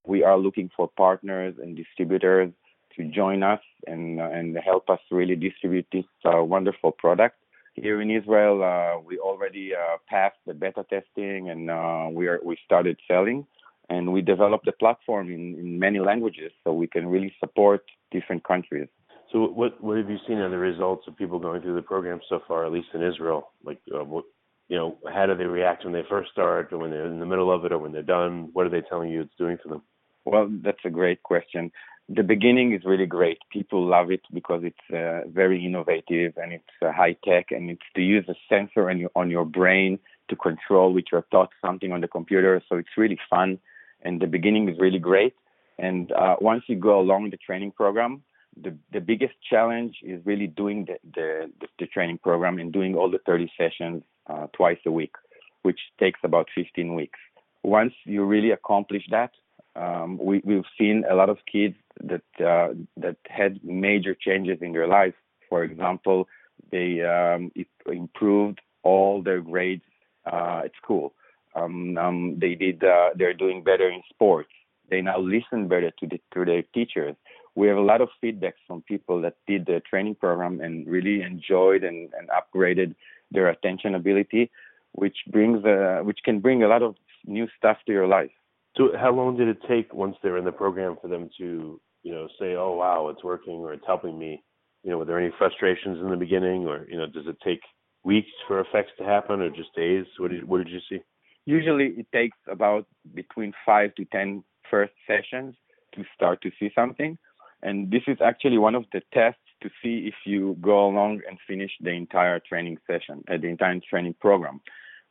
We 0.06 0.24
are 0.24 0.38
looking 0.38 0.69
for 0.75 0.89
partners 0.95 1.56
and 1.62 1.75
distributors 1.75 2.51
to 2.95 3.04
join 3.06 3.44
us 3.44 3.62
and, 3.86 4.19
uh, 4.19 4.25
and 4.25 4.57
help 4.57 4.89
us 4.89 5.00
really 5.12 5.36
distribute 5.36 5.88
this 5.92 6.06
uh, 6.25 6.44
wonderful 6.44 6.92
product. 6.92 7.36
Here 7.74 8.01
in 8.01 8.09
Israel, 8.09 8.63
uh, 8.63 9.00
we 9.00 9.19
already 9.19 9.74
uh, 9.75 9.98
passed 10.09 10.38
the 10.48 10.54
beta 10.54 10.83
testing 10.89 11.50
and 11.50 12.15
we 12.15 12.27
are 12.27 12.39
we 12.44 12.57
started 12.65 12.98
selling 13.07 13.45
and 13.89 14.12
we 14.12 14.21
developed 14.21 14.68
a 14.68 14.71
platform 14.71 15.31
in, 15.31 15.56
in 15.59 15.80
many 15.80 16.00
languages 16.00 16.51
so 16.63 16.74
we 16.74 16.88
can 16.88 17.07
really 17.07 17.33
support 17.39 17.83
different 18.12 18.44
countries. 18.44 18.88
So 19.31 19.45
what 19.45 19.83
what 19.83 19.98
have 19.98 20.09
you 20.09 20.18
seen 20.27 20.38
in 20.38 20.51
the 20.51 20.57
results 20.57 21.06
of 21.07 21.18
people 21.18 21.39
going 21.39 21.62
through 21.62 21.75
the 21.75 21.81
program 21.81 22.19
so 22.30 22.39
far, 22.48 22.65
at 22.65 22.71
least 22.71 22.88
in 22.94 23.04
Israel? 23.04 23.51
Like, 23.63 23.80
uh, 23.94 24.04
what, 24.04 24.24
you 24.69 24.77
know, 24.77 24.98
how 25.13 25.25
do 25.25 25.36
they 25.36 25.45
react 25.45 25.83
when 25.83 25.94
they 25.94 26.04
first 26.09 26.31
start, 26.31 26.71
or 26.71 26.77
when 26.77 26.92
they're 26.92 27.06
in 27.06 27.19
the 27.19 27.25
middle 27.25 27.54
of 27.54 27.65
it, 27.65 27.71
or 27.74 27.77
when 27.77 27.92
they're 27.92 28.04
done? 28.04 28.50
What 28.54 28.65
are 28.65 28.69
they 28.69 28.81
telling 28.81 29.09
you 29.12 29.21
it's 29.21 29.36
doing 29.38 29.57
for 29.62 29.69
them? 29.69 29.81
Well, 30.24 30.50
that's 30.63 30.83
a 30.86 30.89
great 30.89 31.24
question. 31.24 31.71
The 32.09 32.24
beginning 32.24 32.74
is 32.74 32.86
really 32.86 33.06
great. 33.06 33.39
People 33.51 33.86
love 33.86 34.12
it 34.12 34.21
because 34.33 34.62
it's 34.63 34.94
uh, 34.94 35.27
very 35.30 35.65
innovative 35.65 36.33
and 36.38 36.54
it's 36.54 36.63
uh, 36.81 36.92
high 36.94 37.18
tech, 37.25 37.48
and 37.51 37.69
it's 37.69 37.81
to 37.95 38.01
use 38.01 38.25
a 38.30 38.36
sensor 38.48 38.89
on 38.89 38.98
your, 39.00 39.12
on 39.15 39.30
your 39.30 39.45
brain 39.45 40.00
to 40.30 40.36
control 40.38 40.94
with 40.94 41.06
your 41.12 41.24
thoughts 41.31 41.54
something 41.62 41.92
on 41.92 42.01
the 42.01 42.07
computer. 42.07 42.62
So 42.69 42.77
it's 42.77 42.98
really 42.98 43.19
fun, 43.30 43.59
and 44.04 44.21
the 44.21 44.27
beginning 44.27 44.69
is 44.69 44.77
really 44.80 45.00
great. 45.00 45.33
And 45.79 46.12
uh, 46.12 46.35
once 46.41 46.63
you 46.68 46.75
go 46.75 47.00
along 47.00 47.29
the 47.29 47.38
training 47.38 47.71
program, 47.71 48.24
the, 48.62 48.75
the 48.91 49.00
biggest 49.00 49.35
challenge 49.47 49.97
is 50.03 50.19
really 50.25 50.47
doing 50.47 50.85
the, 50.85 50.97
the, 51.13 51.51
the 51.79 51.85
training 51.88 52.19
program 52.19 52.57
and 52.57 52.71
doing 52.74 52.95
all 52.95 53.09
the 53.09 53.19
30 53.25 53.51
sessions 53.57 54.03
uh, 54.27 54.47
twice 54.53 54.79
a 54.85 54.91
week, 54.91 55.13
which 55.62 55.79
takes 56.00 56.19
about 56.24 56.47
15 56.56 56.95
weeks. 56.95 57.19
Once 57.63 57.94
you 58.06 58.24
really 58.24 58.51
accomplish 58.51 59.03
that, 59.12 59.31
um, 59.75 60.18
we, 60.18 60.41
we've 60.44 60.63
seen 60.77 61.03
a 61.09 61.13
lot 61.13 61.29
of 61.29 61.38
kids 61.51 61.75
that 62.03 62.23
uh, 62.39 62.73
that 62.97 63.18
had 63.27 63.63
major 63.63 64.15
changes 64.15 64.57
in 64.62 64.71
their 64.71 64.88
life. 64.88 65.13
For 65.50 65.63
example, 65.63 66.27
they 66.71 67.01
um, 67.01 67.51
improved 67.85 68.59
all 68.83 69.21
their 69.21 69.41
grades 69.41 69.83
uh, 70.31 70.62
at 70.65 70.71
school. 70.81 71.13
Um, 71.56 71.97
um, 71.97 72.37
they 72.40 72.56
did. 72.56 72.83
Uh, 72.83 73.09
they're 73.16 73.33
doing 73.33 73.63
better 73.63 73.90
in 73.90 74.01
sports. 74.09 74.49
They 74.89 75.01
now 75.01 75.19
listen 75.19 75.67
better 75.67 75.91
to 75.91 76.07
the 76.07 76.19
to 76.33 76.45
their 76.45 76.63
teachers 76.73 77.15
we 77.57 77.67
have 77.67 77.77
a 77.77 77.81
lot 77.81 78.01
of 78.01 78.09
feedbacks 78.23 78.61
from 78.67 78.83
people 78.83 79.19
that 79.21 79.33
did 79.47 79.65
the 79.65 79.81
training 79.89 80.13
program 80.13 80.61
and 80.61 80.87
really 80.87 81.23
enjoyed 81.23 81.83
and, 81.83 82.11
and 82.13 82.29
upgraded 82.29 82.94
their 83.31 83.49
attention 83.49 83.95
ability, 83.95 84.51
which 84.91 85.17
brings 85.31 85.65
uh, 85.65 86.01
which 86.03 86.19
can 86.23 86.39
bring 86.39 86.61
a 86.61 86.67
lot 86.67 86.83
of 86.83 86.95
new 87.25 87.47
stuff 87.57 87.77
to 87.87 87.91
your 87.91 88.07
life. 88.07 88.29
So, 88.77 88.89
how 88.95 89.11
long 89.11 89.37
did 89.37 89.47
it 89.47 89.57
take 89.67 89.91
once 89.91 90.15
they're 90.21 90.37
in 90.37 90.45
the 90.45 90.51
program 90.51 90.97
for 91.01 91.07
them 91.07 91.31
to, 91.39 91.81
you 92.03 92.11
know, 92.13 92.27
say, 92.39 92.53
"Oh, 92.56 92.75
wow, 92.75 93.07
it's 93.07 93.23
working," 93.23 93.56
or 93.56 93.73
"It's 93.73 93.87
helping 93.87 94.19
me"? 94.19 94.44
You 94.83 94.91
know, 94.91 94.99
were 94.99 95.06
there 95.06 95.19
any 95.19 95.33
frustrations 95.35 95.97
in 95.99 96.11
the 96.11 96.15
beginning, 96.15 96.67
or 96.67 96.85
you 96.87 96.95
know, 96.95 97.07
does 97.07 97.25
it 97.25 97.37
take 97.44 97.61
weeks 98.03 98.29
for 98.47 98.59
effects 98.59 98.91
to 98.99 99.03
happen, 99.03 99.41
or 99.41 99.49
just 99.49 99.73
days? 99.75 100.06
What 100.19 100.29
did 100.29 100.47
What 100.47 100.59
did 100.59 100.69
you 100.69 100.81
see? 100.87 101.01
Usually, 101.45 101.87
it 102.01 102.07
takes 102.11 102.37
about 102.47 102.85
between 103.15 103.51
five 103.65 103.95
to 103.95 104.06
ten 104.06 104.44
first 104.69 104.94
sessions 105.06 105.56
to 105.94 106.04
start 106.16 106.42
to 106.42 106.52
see 106.59 106.71
something 106.76 107.18
and 107.64 107.92
this 107.92 108.04
is 108.07 108.18
actually 108.24 108.57
one 108.57 108.76
of 108.76 108.86
the 108.94 109.02
tests 109.14 109.42
to 109.62 109.69
see 109.81 110.07
if 110.07 110.14
you 110.26 110.57
go 110.62 110.86
along 110.86 111.21
and 111.28 111.38
finish 111.47 111.71
the 111.81 111.90
entire 111.90 112.40
training 112.40 112.78
session, 112.86 113.24
uh, 113.30 113.38
the 113.38 113.47
entire 113.47 113.80
training 113.90 114.16
program, 114.19 114.62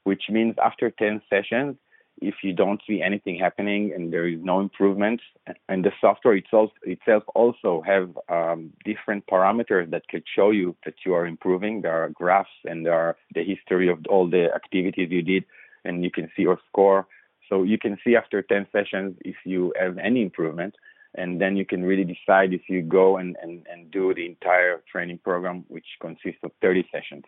which 0.05 0.25
means 0.31 0.55
after 0.63 0.91
10 0.91 1.23
sessions, 1.29 1.77
if 2.23 2.37
you 2.43 2.55
don't 2.55 2.81
see 2.87 3.03
anything 3.03 3.39
happening 3.39 3.93
and 3.95 4.13
there 4.13 4.27
is 4.27 4.39
no 4.41 4.61
improvement, 4.61 5.21
and 5.69 5.85
the 5.85 5.91
software 6.01 6.35
itself, 6.35 6.71
itself 6.85 7.25
also 7.35 7.83
have 7.85 8.17
um, 8.31 8.73
different 8.85 9.27
parameters 9.27 9.91
that 9.91 10.09
could 10.09 10.23
show 10.35 10.51
you 10.51 10.75
that 10.85 10.95
you 11.05 11.13
are 11.13 11.27
improving. 11.27 11.83
There 11.83 12.05
are 12.05 12.09
graphs 12.09 12.49
and 12.65 12.87
there 12.87 12.95
are 12.95 13.17
the 13.35 13.45
history 13.45 13.91
of 13.91 13.99
all 14.09 14.31
the 14.31 14.49
activities 14.55 15.11
you 15.11 15.23
did, 15.23 15.45
and 15.85 16.05
you 16.05 16.11
can 16.11 16.31
see 16.35 16.43
your 16.43 16.59
score. 16.69 17.07
So 17.49 17.62
you 17.62 17.79
can 17.79 17.97
see 18.05 18.17
after 18.17 18.43
10 18.43 18.67
sessions 18.73 19.17
if 19.25 19.37
you 19.45 19.73
have 19.79 19.99
any 19.99 20.23
improvement 20.23 20.75
and 21.15 21.41
then 21.41 21.57
you 21.57 21.65
can 21.65 21.83
really 21.83 22.05
decide 22.05 22.53
if 22.53 22.62
you 22.69 22.83
go 22.83 23.17
and, 23.17 23.37
and, 23.43 23.67
and 23.73 23.91
do 23.91 24.15
the 24.15 24.26
entire 24.26 24.83
training 24.91 25.19
program, 25.25 25.65
which 25.69 25.87
consists 26.00 26.41
of 26.43 26.50
30 26.61 26.87
sessions. 26.93 27.25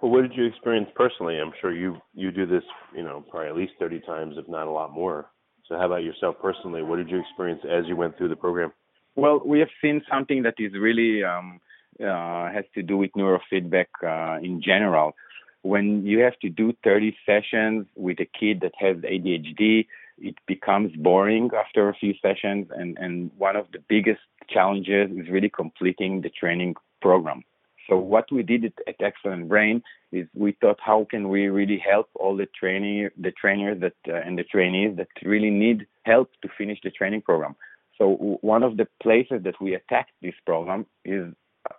Well, 0.00 0.12
what 0.12 0.22
did 0.22 0.34
you 0.34 0.44
experience 0.44 0.88
personally? 0.94 1.38
I'm 1.38 1.52
sure 1.60 1.72
you 1.72 1.96
you 2.14 2.30
do 2.30 2.46
this, 2.46 2.62
you 2.94 3.02
know, 3.02 3.24
probably 3.28 3.48
at 3.48 3.56
least 3.56 3.72
30 3.80 4.00
times, 4.00 4.36
if 4.38 4.48
not 4.48 4.68
a 4.68 4.70
lot 4.70 4.92
more. 4.92 5.26
So, 5.68 5.76
how 5.76 5.86
about 5.86 6.04
yourself 6.04 6.36
personally? 6.40 6.82
What 6.82 6.96
did 6.96 7.10
you 7.10 7.20
experience 7.20 7.60
as 7.68 7.84
you 7.86 7.96
went 7.96 8.16
through 8.16 8.28
the 8.28 8.36
program? 8.36 8.72
Well, 9.16 9.42
we 9.44 9.58
have 9.58 9.68
seen 9.82 10.02
something 10.08 10.44
that 10.44 10.54
is 10.58 10.72
really 10.72 11.24
um, 11.24 11.60
uh, 12.00 12.50
has 12.52 12.64
to 12.74 12.82
do 12.82 12.96
with 12.96 13.10
neurofeedback 13.16 13.86
uh, 14.04 14.38
in 14.40 14.62
general. 14.62 15.16
When 15.68 16.06
you 16.06 16.20
have 16.20 16.38
to 16.40 16.48
do 16.48 16.72
30 16.82 17.14
sessions 17.26 17.86
with 17.94 18.18
a 18.20 18.28
kid 18.38 18.60
that 18.62 18.72
has 18.78 18.96
ADHD, 18.98 19.86
it 20.16 20.36
becomes 20.46 20.90
boring 20.96 21.50
after 21.54 21.90
a 21.90 21.94
few 21.94 22.14
sessions. 22.22 22.68
And, 22.74 22.96
and 22.98 23.30
one 23.36 23.54
of 23.54 23.66
the 23.72 23.80
biggest 23.86 24.22
challenges 24.48 25.10
is 25.10 25.28
really 25.28 25.50
completing 25.50 26.22
the 26.22 26.30
training 26.30 26.74
program. 27.02 27.42
So 27.86 27.96
what 27.98 28.32
we 28.32 28.42
did 28.42 28.64
at 28.86 28.96
Excellent 29.00 29.48
Brain 29.48 29.82
is 30.10 30.26
we 30.34 30.52
thought, 30.60 30.78
how 30.80 31.06
can 31.10 31.28
we 31.28 31.48
really 31.48 31.82
help 31.92 32.08
all 32.14 32.34
the 32.34 32.48
training, 32.58 33.10
the 33.18 33.32
trainers 33.32 33.78
that 33.80 33.98
uh, 34.08 34.26
and 34.26 34.38
the 34.38 34.44
trainees 34.44 34.96
that 34.96 35.08
really 35.22 35.50
need 35.50 35.86
help 36.04 36.30
to 36.42 36.48
finish 36.56 36.78
the 36.82 36.90
training 36.90 37.22
program. 37.22 37.54
So 37.98 38.38
one 38.52 38.62
of 38.62 38.76
the 38.78 38.86
places 39.02 39.42
that 39.44 39.60
we 39.60 39.74
attacked 39.74 40.12
this 40.22 40.38
program 40.46 40.86
is 41.04 41.26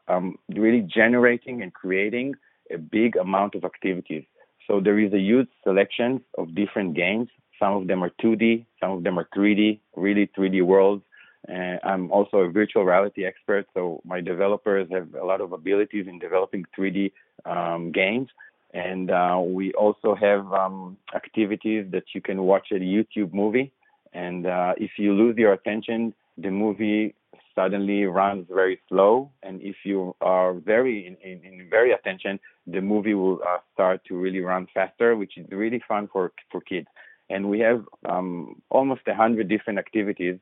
um, 0.07 0.37
really 0.49 0.81
generating 0.81 1.61
and 1.63 1.73
creating 1.73 2.35
a 2.71 2.77
big 2.77 3.15
amount 3.15 3.55
of 3.55 3.63
activities. 3.65 4.23
So 4.67 4.79
there 4.79 4.99
is 4.99 5.11
a 5.13 5.19
huge 5.19 5.49
selection 5.63 6.21
of 6.37 6.53
different 6.53 6.95
games. 6.95 7.29
Some 7.59 7.73
of 7.73 7.87
them 7.87 8.03
are 8.03 8.11
2D, 8.23 8.65
some 8.79 8.91
of 8.91 9.03
them 9.03 9.17
are 9.19 9.27
3D, 9.35 9.79
really 9.95 10.29
3D 10.37 10.63
worlds. 10.63 11.03
Uh, 11.47 11.77
I'm 11.83 12.11
also 12.11 12.37
a 12.37 12.49
virtual 12.49 12.85
reality 12.85 13.25
expert, 13.25 13.65
so 13.73 14.01
my 14.05 14.21
developers 14.21 14.87
have 14.91 15.13
a 15.15 15.25
lot 15.25 15.41
of 15.41 15.53
abilities 15.53 16.05
in 16.07 16.19
developing 16.19 16.65
3D 16.77 17.11
um, 17.45 17.91
games. 17.91 18.29
And 18.73 19.09
uh, 19.09 19.41
we 19.43 19.73
also 19.73 20.13
have 20.15 20.51
um, 20.53 20.97
activities 21.15 21.87
that 21.91 22.03
you 22.13 22.21
can 22.21 22.43
watch 22.43 22.67
a 22.71 22.75
YouTube 22.75 23.33
movie. 23.33 23.71
And 24.13 24.45
uh, 24.45 24.73
if 24.77 24.91
you 24.97 25.13
lose 25.13 25.37
your 25.37 25.53
attention, 25.53 26.13
the 26.37 26.51
movie 26.51 27.15
suddenly 27.59 28.01
runs 28.21 28.45
very 28.61 28.77
slow. 28.87 29.11
And 29.45 29.55
if 29.71 29.77
you 29.89 29.99
are 30.21 30.53
very 30.73 30.95
in, 31.07 31.15
in, 31.29 31.37
in 31.49 31.69
very 31.77 31.91
attention, 31.99 32.33
the 32.75 32.81
movie 32.93 33.17
will 33.21 33.39
uh, 33.51 33.59
start 33.73 33.97
to 34.07 34.13
really 34.23 34.43
run 34.51 34.63
faster, 34.77 35.09
which 35.21 35.33
is 35.39 35.45
really 35.63 35.81
fun 35.91 36.03
for 36.13 36.25
for 36.51 36.61
kids. 36.71 36.89
And 37.33 37.41
we 37.53 37.59
have 37.69 37.81
um, 38.13 38.29
almost 38.77 39.03
a 39.13 39.15
hundred 39.23 39.45
different 39.53 39.79
activities 39.85 40.37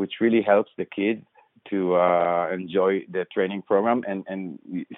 which 0.00 0.14
really 0.24 0.42
helps 0.52 0.72
the 0.80 0.88
kids 0.98 1.22
to 1.70 1.78
uh, 2.06 2.48
enjoy 2.60 2.92
the 3.16 3.24
training 3.34 3.62
program 3.70 3.98
and, 4.10 4.20
and 4.32 4.40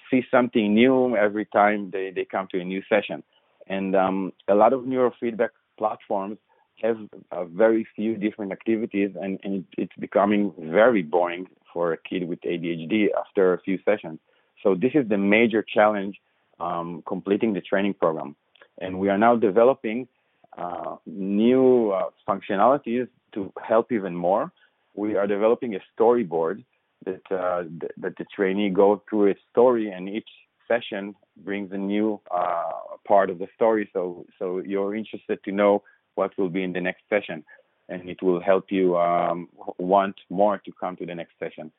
see 0.09 0.23
something 0.31 0.67
new 0.83 0.97
every 1.27 1.47
time 1.61 1.91
they, 1.95 2.07
they 2.17 2.25
come 2.25 2.47
to 2.53 2.59
a 2.61 2.65
new 2.73 2.83
session. 2.93 3.23
And 3.67 3.95
um, 4.05 4.33
a 4.49 4.55
lot 4.63 4.73
of 4.73 4.81
neurofeedback 4.93 5.55
platforms 5.81 6.39
have 6.83 6.99
a 7.31 7.45
very 7.45 7.87
few 7.97 8.17
different 8.17 8.53
activities, 8.53 9.11
and, 9.21 9.41
and 9.43 9.65
it's 9.79 9.95
becoming 9.99 10.53
very 10.59 11.03
boring 11.03 11.47
for 11.73 11.93
a 11.93 11.97
kid 11.97 12.29
with 12.29 12.41
ADHD 12.43 13.09
after 13.19 13.55
a 13.55 13.61
few 13.61 13.79
sessions. 13.85 14.19
So 14.63 14.75
this 14.75 14.93
is 14.95 15.09
the 15.09 15.19
major 15.19 15.63
challenge 15.63 16.21
um, 16.61 17.03
completing 17.07 17.53
the 17.53 17.61
training 17.61 17.95
program. 17.95 18.37
And 18.81 18.99
we 18.99 19.09
are 19.09 19.19
now 19.19 19.37
developing 19.37 20.09
uh, 20.57 20.97
new 21.07 21.91
uh, 21.91 22.11
functionalities 22.29 23.09
to 23.35 23.53
help 23.63 23.91
even 23.93 24.15
more 24.15 24.53
we 24.95 25.17
are 25.17 25.27
developing 25.27 25.75
a 25.75 25.81
storyboard 25.97 26.65
that 27.05 27.23
uh, 27.31 27.65
that 27.99 28.17
the 28.17 28.25
trainee 28.35 28.71
goes 28.71 29.01
through 29.09 29.31
a 29.31 29.35
story, 29.51 29.91
and 29.91 30.09
each 30.09 30.29
session 30.67 31.15
brings 31.45 31.71
a 31.73 31.77
new 31.77 32.21
uh, 32.31 32.63
part 33.07 33.29
of 33.29 33.39
the 33.39 33.49
story. 33.55 33.91
So 33.93 34.25
so 34.39 34.63
you're 34.65 34.95
interested 34.95 35.43
to 35.45 35.53
know 35.53 35.83
what 36.15 36.37
will 36.39 36.49
be 36.49 36.63
in 36.63 36.73
the 36.73 36.81
next 36.81 37.03
session, 37.09 37.45
and 37.89 38.09
it 38.09 38.23
will 38.23 38.41
help 38.41 38.67
you 38.71 38.97
um, 38.97 39.49
want 39.79 40.15
more 40.31 40.59
to 40.59 40.73
come 40.79 40.97
to 40.97 41.07
the 41.07 41.15
next 41.15 41.35
session. 41.39 41.73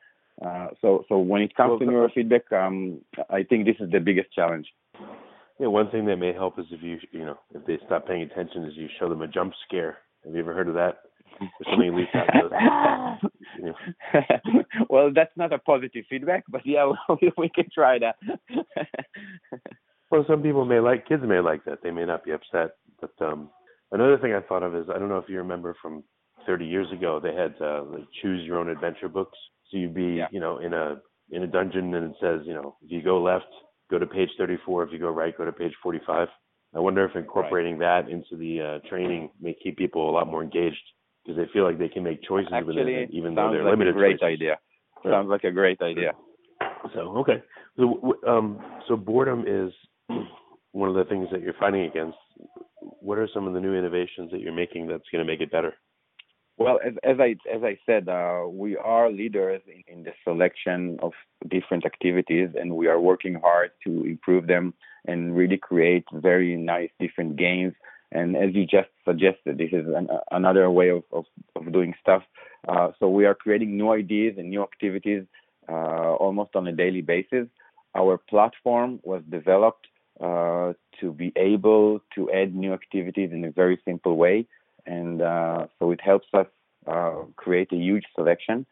Uh, 0.44 0.68
so 0.80 1.04
so 1.08 1.18
when 1.18 1.42
it 1.42 1.54
comes 1.54 1.70
well, 1.70 1.78
to 1.78 1.86
neurofeedback, 1.86 2.52
um, 2.52 3.00
I 3.30 3.42
think 3.42 3.64
this 3.64 3.76
is 3.80 3.90
the 3.90 4.00
biggest 4.00 4.30
challenge. 4.32 4.66
Yeah, 5.58 5.68
one 5.68 5.90
thing 5.90 6.04
that 6.06 6.16
may 6.16 6.34
help 6.34 6.58
is 6.58 6.66
if 6.70 6.82
you 6.82 6.98
you 7.12 7.24
know 7.24 7.38
if 7.54 7.64
they 7.66 7.78
stop 7.86 8.06
paying 8.06 8.22
attention, 8.22 8.64
is 8.64 8.76
you 8.76 8.88
show 8.98 9.08
them 9.08 9.22
a 9.22 9.28
jump 9.28 9.54
scare. 9.66 9.98
Have 10.24 10.34
you 10.34 10.40
ever 10.40 10.52
heard 10.52 10.68
of 10.68 10.74
that? 10.74 10.98
well, 14.90 15.10
that's 15.14 15.36
not 15.36 15.52
a 15.52 15.58
positive 15.58 16.04
feedback, 16.08 16.44
but 16.48 16.62
yeah, 16.64 16.90
we, 17.22 17.32
we 17.36 17.48
can 17.48 17.66
try 17.74 17.98
that. 17.98 18.16
well, 20.10 20.24
some 20.28 20.42
people 20.42 20.64
may 20.64 20.80
like 20.80 21.08
kids 21.08 21.22
may 21.26 21.40
like 21.40 21.64
that. 21.64 21.82
They 21.82 21.90
may 21.90 22.04
not 22.04 22.24
be 22.24 22.32
upset, 22.32 22.76
but 23.00 23.12
um 23.20 23.50
another 23.92 24.18
thing 24.18 24.34
I 24.34 24.40
thought 24.40 24.62
of 24.62 24.74
is 24.74 24.86
I 24.88 24.98
don't 24.98 25.08
know 25.08 25.18
if 25.18 25.28
you 25.28 25.38
remember 25.38 25.76
from 25.80 26.04
30 26.46 26.66
years 26.66 26.86
ago 26.92 27.20
they 27.20 27.34
had 27.34 27.54
uh, 27.60 27.84
like 27.84 28.04
choose 28.22 28.44
your 28.44 28.58
own 28.58 28.68
adventure 28.68 29.08
books. 29.08 29.36
So 29.70 29.78
you'd 29.78 29.94
be, 29.94 30.14
yeah. 30.18 30.28
you 30.30 30.40
know, 30.40 30.58
in 30.58 30.72
a 30.72 30.96
in 31.30 31.42
a 31.42 31.46
dungeon 31.46 31.92
and 31.94 32.10
it 32.10 32.16
says, 32.20 32.40
you 32.44 32.54
know, 32.54 32.76
if 32.82 32.90
you 32.90 33.02
go 33.02 33.20
left, 33.20 33.46
go 33.90 33.98
to 33.98 34.06
page 34.06 34.30
34. 34.38 34.84
If 34.84 34.92
you 34.92 34.98
go 34.98 35.10
right, 35.10 35.36
go 35.36 35.44
to 35.44 35.52
page 35.52 35.72
45. 35.82 36.28
I 36.74 36.78
wonder 36.78 37.04
if 37.04 37.16
incorporating 37.16 37.78
right. 37.78 38.04
that 38.04 38.12
into 38.12 38.36
the 38.36 38.80
uh, 38.82 38.88
training 38.88 39.30
may 39.40 39.56
keep 39.62 39.78
people 39.78 40.08
a 40.08 40.12
lot 40.12 40.26
more 40.26 40.42
engaged 40.42 40.76
because 41.24 41.36
they 41.36 41.50
feel 41.52 41.64
like 41.64 41.78
they 41.78 41.88
can 41.88 42.02
make 42.02 42.22
choices 42.22 42.52
Actually, 42.52 42.76
within 42.76 42.88
it, 42.88 43.10
even 43.12 43.34
though 43.34 43.50
they're 43.50 43.64
like 43.64 43.72
limited. 43.72 43.94
A 43.94 43.98
great 43.98 44.20
choices. 44.20 44.34
idea. 44.34 44.58
Sounds 45.04 45.28
like 45.28 45.44
a 45.44 45.50
great 45.50 45.80
idea. 45.80 46.12
So 46.94 47.16
okay, 47.18 47.42
so 47.76 48.16
um, 48.26 48.60
so 48.88 48.96
boredom 48.96 49.44
is 49.46 49.72
one 50.72 50.88
of 50.88 50.94
the 50.94 51.04
things 51.04 51.28
that 51.32 51.40
you're 51.40 51.54
fighting 51.54 51.82
against. 51.82 52.16
What 53.00 53.18
are 53.18 53.28
some 53.32 53.46
of 53.46 53.54
the 53.54 53.60
new 53.60 53.74
innovations 53.74 54.30
that 54.30 54.40
you're 54.40 54.52
making 54.52 54.86
that's 54.88 55.08
going 55.10 55.24
to 55.24 55.30
make 55.30 55.40
it 55.40 55.50
better? 55.50 55.74
Well, 56.58 56.78
as, 56.84 56.94
as 57.02 57.16
I 57.20 57.36
as 57.54 57.62
I 57.62 57.78
said, 57.84 58.08
uh, 58.08 58.44
we 58.48 58.76
are 58.76 59.10
leaders 59.10 59.60
in, 59.66 59.98
in, 59.98 60.04
the 60.04 60.12
selection 60.24 60.98
of 61.02 61.12
different 61.46 61.84
activities, 61.84 62.48
and 62.58 62.76
we 62.76 62.86
are 62.86 62.98
working 62.98 63.34
hard 63.34 63.72
to 63.84 64.04
improve 64.04 64.46
them 64.46 64.72
and 65.06 65.36
really 65.36 65.58
create 65.58 66.04
very 66.14 66.56
nice 66.56 66.88
different 66.98 67.36
games 67.36 67.74
and 68.12 68.36
as 68.36 68.54
you 68.54 68.64
just 68.64 68.88
suggested, 69.04 69.58
this 69.58 69.72
is 69.72 69.86
an, 69.94 70.08
another 70.30 70.70
way 70.70 70.90
of, 70.90 71.02
of, 71.12 71.24
of 71.56 71.72
doing 71.72 71.94
stuff. 72.00 72.22
Uh, 72.68 72.92
so 72.98 73.08
we 73.08 73.24
are 73.26 73.34
creating 73.34 73.76
new 73.76 73.90
ideas 73.92 74.36
and 74.38 74.50
new 74.50 74.62
activities 74.62 75.24
uh, 75.68 76.14
almost 76.14 76.54
on 76.54 76.66
a 76.66 76.72
daily 76.72 77.02
basis. 77.02 77.48
Our 77.94 78.18
platform 78.18 79.00
was 79.02 79.22
developed 79.28 79.88
uh, 80.20 80.72
to 81.00 81.12
be 81.12 81.32
able 81.36 82.00
to 82.14 82.30
add 82.30 82.54
new 82.54 82.72
activities 82.72 83.30
in 83.32 83.44
a 83.44 83.50
very 83.50 83.78
simple 83.84 84.16
way. 84.16 84.46
And 84.86 85.20
uh, 85.20 85.66
so 85.78 85.90
it 85.90 86.00
helps 86.00 86.28
us 86.32 86.46
uh, 86.86 87.22
create 87.36 87.72
a 87.72 87.76
huge 87.76 88.04
selection. 88.14 88.66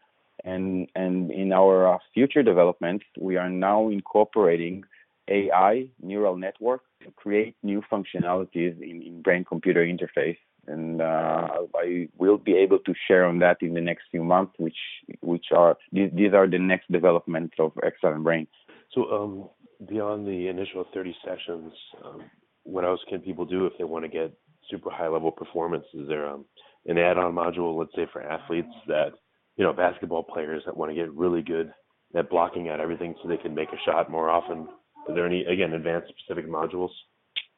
And, 0.44 0.88
and 0.94 1.30
in 1.30 1.52
our 1.52 1.94
uh, 1.94 1.98
future 2.12 2.42
developments, 2.42 3.04
we 3.18 3.36
are 3.36 3.50
now 3.50 3.88
incorporating 3.88 4.84
AI, 5.28 5.88
neural 6.02 6.36
network, 6.36 6.82
to 7.02 7.10
create 7.12 7.56
new 7.62 7.82
functionalities 7.90 8.80
in, 8.82 9.02
in 9.02 9.22
brain 9.22 9.44
computer 9.44 9.84
interface. 9.84 10.38
And 10.66 11.02
uh, 11.02 11.48
I 11.76 12.08
will 12.16 12.38
be 12.38 12.56
able 12.56 12.78
to 12.80 12.94
share 13.06 13.26
on 13.26 13.38
that 13.40 13.58
in 13.60 13.74
the 13.74 13.80
next 13.82 14.04
few 14.10 14.24
months, 14.24 14.54
which 14.56 14.78
which 15.20 15.46
are 15.54 15.76
these, 15.92 16.10
these 16.14 16.32
are 16.32 16.46
the 16.46 16.58
next 16.58 16.90
developments 16.90 17.56
of 17.58 17.72
Excellent 17.82 18.24
Brain. 18.24 18.46
So 18.92 19.12
um, 19.12 19.48
beyond 19.88 20.26
the 20.26 20.48
initial 20.48 20.84
30 20.92 21.14
sessions, 21.24 21.72
um, 22.04 22.22
what 22.64 22.84
else 22.84 23.00
can 23.08 23.20
people 23.20 23.44
do 23.44 23.66
if 23.66 23.72
they 23.78 23.84
want 23.84 24.04
to 24.04 24.08
get 24.08 24.32
super 24.70 24.90
high 24.90 25.08
level 25.08 25.30
performance? 25.30 25.84
Is 25.94 26.08
there 26.08 26.28
um, 26.28 26.44
an 26.86 26.98
add-on 26.98 27.34
module, 27.34 27.78
let's 27.78 27.94
say 27.94 28.06
for 28.12 28.22
athletes 28.22 28.72
that 28.88 29.12
you 29.56 29.64
know 29.64 29.72
basketball 29.72 30.22
players 30.22 30.62
that 30.66 30.76
want 30.76 30.90
to 30.90 30.94
get 30.94 31.12
really 31.12 31.42
good 31.42 31.72
at 32.14 32.30
blocking 32.30 32.68
out 32.68 32.80
everything 32.80 33.14
so 33.22 33.28
they 33.28 33.36
can 33.36 33.54
make 33.54 33.68
a 33.70 33.84
shot 33.84 34.10
more 34.10 34.30
often? 34.30 34.68
Are 35.08 35.14
there 35.14 35.26
any, 35.26 35.44
again, 35.44 35.72
advanced 35.72 36.12
specific 36.16 36.48
modules? 36.48 36.90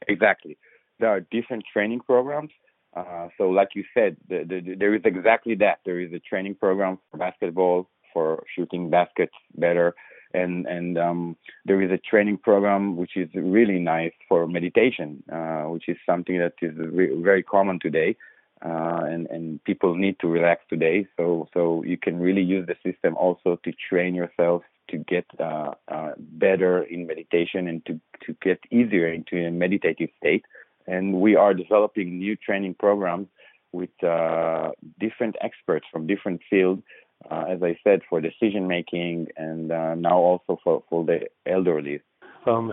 Exactly. 0.08 0.58
There 0.98 1.08
are 1.08 1.20
different 1.20 1.64
training 1.72 2.00
programs. 2.00 2.50
Uh, 2.96 3.28
so, 3.36 3.50
like 3.50 3.68
you 3.74 3.84
said, 3.92 4.16
the, 4.28 4.44
the, 4.48 4.74
there 4.74 4.94
is 4.94 5.02
exactly 5.04 5.54
that. 5.56 5.80
There 5.84 6.00
is 6.00 6.12
a 6.12 6.18
training 6.18 6.54
program 6.54 6.98
for 7.10 7.18
basketball, 7.18 7.90
for 8.12 8.44
shooting 8.56 8.88
baskets 8.88 9.34
better, 9.54 9.94
and 10.36 10.66
and 10.66 10.98
um, 10.98 11.36
there 11.64 11.80
is 11.82 11.90
a 11.90 11.98
training 12.10 12.38
program 12.38 12.96
which 12.96 13.16
is 13.16 13.28
really 13.34 13.78
nice 13.78 14.12
for 14.28 14.46
meditation, 14.46 15.22
uh, 15.32 15.64
which 15.72 15.88
is 15.88 15.96
something 16.04 16.38
that 16.38 16.54
is 16.62 16.74
re- 16.76 17.20
very 17.22 17.42
common 17.42 17.78
today, 17.80 18.16
uh, 18.64 19.02
and 19.12 19.26
and 19.34 19.64
people 19.64 19.94
need 19.94 20.16
to 20.20 20.28
relax 20.28 20.58
today. 20.68 21.06
So 21.16 21.48
so 21.54 21.82
you 21.82 21.96
can 21.96 22.20
really 22.20 22.42
use 22.42 22.66
the 22.66 22.76
system 22.88 23.16
also 23.16 23.58
to 23.64 23.72
train 23.88 24.14
yourself 24.14 24.62
to 24.88 24.98
get 24.98 25.26
uh, 25.40 25.72
uh, 25.88 26.12
better 26.18 26.82
in 26.84 27.06
meditation 27.06 27.68
and 27.68 27.84
to, 27.86 28.00
to 28.24 28.36
get 28.42 28.60
easier 28.70 29.12
into 29.12 29.36
a 29.36 29.50
meditative 29.50 30.10
state. 30.18 30.44
And 30.86 31.20
we 31.20 31.34
are 31.34 31.54
developing 31.54 32.18
new 32.18 32.36
training 32.36 32.74
programs 32.74 33.26
with 33.72 33.90
uh, 34.02 34.70
different 35.00 35.36
experts 35.40 35.86
from 35.90 36.06
different 36.06 36.40
fields, 36.48 36.82
uh, 37.30 37.44
as 37.48 37.62
I 37.62 37.78
said, 37.82 38.02
for 38.08 38.20
decision 38.20 38.68
making 38.68 39.28
and 39.36 39.72
uh, 39.72 39.94
now 39.94 40.18
also 40.18 40.58
for, 40.62 40.82
for 40.88 41.04
the 41.04 41.20
elderly. 41.46 42.00
Um, 42.46 42.72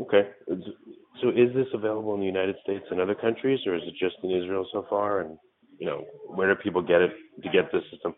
okay. 0.00 0.30
So 1.20 1.28
is 1.28 1.52
this 1.54 1.66
available 1.74 2.14
in 2.14 2.20
the 2.20 2.26
United 2.26 2.56
States 2.62 2.84
and 2.90 2.98
other 3.00 3.14
countries, 3.14 3.60
or 3.66 3.76
is 3.76 3.82
it 3.86 3.94
just 3.98 4.16
in 4.22 4.30
Israel 4.30 4.66
so 4.72 4.86
far? 4.88 5.20
And 5.20 5.36
you 5.78 5.86
know, 5.86 6.06
where 6.26 6.52
do 6.52 6.60
people 6.60 6.82
get 6.82 7.00
it 7.00 7.12
to 7.42 7.48
get 7.50 7.70
this 7.72 7.84
system? 7.90 8.14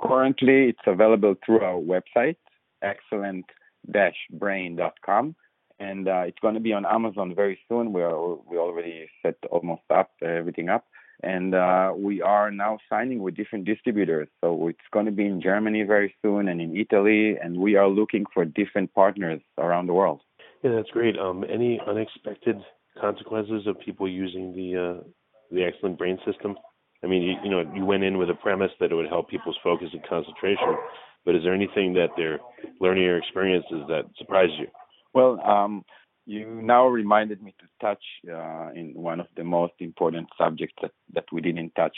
Currently, 0.00 0.68
it's 0.70 0.78
available 0.86 1.34
through 1.44 1.60
our 1.60 1.80
website, 1.80 2.36
excellent-brain.com, 2.82 5.36
and 5.78 6.08
uh, 6.08 6.22
it's 6.26 6.38
going 6.40 6.54
to 6.54 6.60
be 6.60 6.72
on 6.72 6.86
Amazon 6.86 7.34
very 7.34 7.58
soon. 7.68 7.92
We 7.92 8.00
are 8.02 8.36
we 8.50 8.56
already 8.56 9.10
set 9.22 9.36
almost 9.50 9.82
up 9.90 10.10
everything 10.22 10.70
up, 10.70 10.86
and 11.22 11.54
uh, 11.54 11.92
we 11.96 12.22
are 12.22 12.50
now 12.50 12.78
signing 12.88 13.22
with 13.22 13.36
different 13.36 13.64
distributors. 13.64 14.28
So 14.40 14.68
it's 14.68 14.78
going 14.92 15.06
to 15.06 15.12
be 15.12 15.26
in 15.26 15.40
Germany 15.40 15.82
very 15.82 16.14
soon 16.22 16.48
and 16.48 16.60
in 16.60 16.76
Italy, 16.76 17.36
and 17.42 17.58
we 17.58 17.76
are 17.76 17.88
looking 17.88 18.24
for 18.32 18.44
different 18.44 18.92
partners 18.94 19.40
around 19.58 19.86
the 19.86 19.92
world. 19.92 20.20
Yeah, 20.62 20.72
that's 20.76 20.90
great. 20.90 21.18
Um, 21.18 21.44
any 21.50 21.80
unexpected 21.86 22.56
consequences 23.00 23.66
of 23.66 23.80
people 23.80 24.08
using 24.08 24.54
the 24.54 25.00
uh, 25.00 25.04
the 25.50 25.64
excellent 25.64 25.98
brain 25.98 26.18
system? 26.26 26.56
I 27.02 27.06
mean, 27.06 27.22
you, 27.22 27.34
you 27.42 27.50
know, 27.50 27.70
you 27.74 27.84
went 27.84 28.04
in 28.04 28.18
with 28.18 28.30
a 28.30 28.34
premise 28.34 28.70
that 28.78 28.92
it 28.92 28.94
would 28.94 29.08
help 29.08 29.30
people's 29.30 29.58
focus 29.64 29.88
and 29.92 30.06
concentration, 30.06 30.76
but 31.24 31.34
is 31.34 31.42
there 31.42 31.54
anything 31.54 31.94
that 31.94 32.08
their 32.16 32.38
learning 32.80 33.04
or 33.04 33.16
experiences 33.16 33.82
that 33.88 34.02
surprised 34.18 34.52
you? 34.58 34.66
Well, 35.14 35.40
um, 35.40 35.82
you 36.26 36.46
now 36.62 36.86
reminded 36.86 37.42
me 37.42 37.54
to 37.60 37.66
touch 37.80 38.02
uh, 38.30 38.70
in 38.74 38.92
one 38.94 39.20
of 39.20 39.26
the 39.36 39.44
most 39.44 39.74
important 39.80 40.28
subjects 40.38 40.76
that, 40.82 40.92
that 41.14 41.24
we 41.32 41.40
didn't 41.40 41.74
touch. 41.74 41.96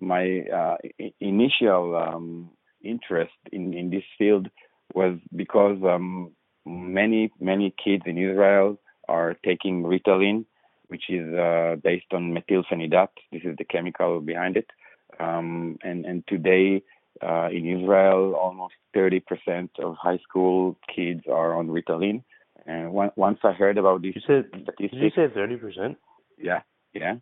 My 0.00 0.40
uh, 0.52 0.76
I- 1.00 1.12
initial 1.20 1.96
um, 1.96 2.50
interest 2.82 3.32
in, 3.52 3.74
in 3.74 3.90
this 3.90 4.04
field 4.16 4.48
was 4.94 5.18
because 5.34 5.78
um, 5.84 6.32
many 6.64 7.30
many 7.40 7.74
kids 7.82 8.04
in 8.06 8.16
Israel 8.18 8.78
are 9.08 9.36
taking 9.44 9.82
Ritalin, 9.82 10.44
which 10.88 11.04
is 11.08 11.32
uh, 11.34 11.76
based 11.82 12.06
on 12.12 12.34
methylphenidate. 12.36 13.08
This 13.32 13.42
is 13.44 13.56
the 13.58 13.64
chemical 13.64 14.20
behind 14.20 14.56
it, 14.56 14.70
um, 15.20 15.78
and 15.82 16.04
and 16.04 16.26
today. 16.26 16.82
Uh, 17.20 17.48
in 17.50 17.66
Israel, 17.66 18.34
almost 18.36 18.74
30% 18.94 19.70
of 19.82 19.96
high 19.96 20.18
school 20.18 20.78
kids 20.94 21.22
are 21.28 21.52
on 21.56 21.66
Ritalin, 21.66 22.22
and 22.68 22.92
one, 22.92 23.10
once 23.16 23.38
I 23.44 23.52
heard 23.52 23.78
about 23.78 24.02
this 24.02 24.14
You 24.16 24.22
said 24.26 24.44
statistics, 24.50 24.92
did 24.92 25.02
you 25.02 25.10
say 25.16 25.34
thirty 25.34 25.56
percent? 25.56 25.98
yeah, 26.38 26.60
yeah. 26.94 27.16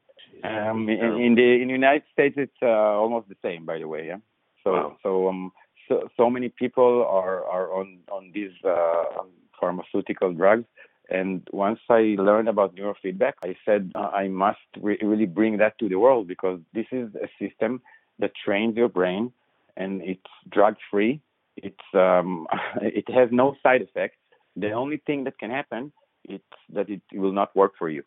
Um, 0.45 0.89
in, 0.89 1.01
in 1.27 1.35
the 1.35 1.49
in 1.63 1.69
the 1.69 1.73
United 1.83 2.05
States, 2.13 2.35
it's 2.39 2.61
uh, 2.63 2.67
almost 3.03 3.29
the 3.29 3.37
same, 3.43 3.65
by 3.65 3.79
the 3.79 3.89
way. 3.89 4.07
Yeah. 4.07 4.19
So 4.65 4.71
Wow. 4.73 4.97
so 5.03 5.29
um 5.29 5.53
so 5.89 6.09
so 6.17 6.31
many 6.31 6.49
people 6.49 7.05
are 7.09 7.45
are 7.45 7.73
on 7.73 7.99
on 8.11 8.33
these 8.35 8.53
uh, 8.65 9.23
pharmaceutical 9.61 10.33
drugs. 10.33 10.67
And 11.09 11.47
once 11.53 11.79
I 11.89 12.17
learned 12.19 12.49
about 12.49 12.75
neurofeedback, 12.75 13.35
I 13.45 13.55
said 13.65 13.93
uh, 13.95 14.11
I 14.23 14.27
must 14.29 14.59
re- 14.81 14.99
really 15.03 15.27
bring 15.27 15.59
that 15.59 15.79
to 15.79 15.89
the 15.89 16.01
world 16.05 16.27
because 16.27 16.59
this 16.75 16.87
is 16.91 17.09
a 17.15 17.29
system 17.43 17.81
that 18.19 18.33
trains 18.45 18.77
your 18.77 18.89
brain, 18.89 19.33
and 19.77 20.03
it's 20.03 20.33
drug 20.51 20.75
free. 20.91 21.21
It's 21.57 21.89
um, 21.95 22.49
it 22.83 23.09
has 23.19 23.29
no 23.31 23.55
side 23.63 23.83
effects. 23.83 24.17
The 24.57 24.73
only 24.73 25.03
thing 25.07 25.25
that 25.25 25.39
can 25.39 25.51
happen 25.51 25.93
is 26.29 26.41
that 26.73 26.89
it 26.89 27.03
will 27.13 27.33
not 27.33 27.55
work 27.55 27.73
for 27.79 27.89
you. 27.89 28.03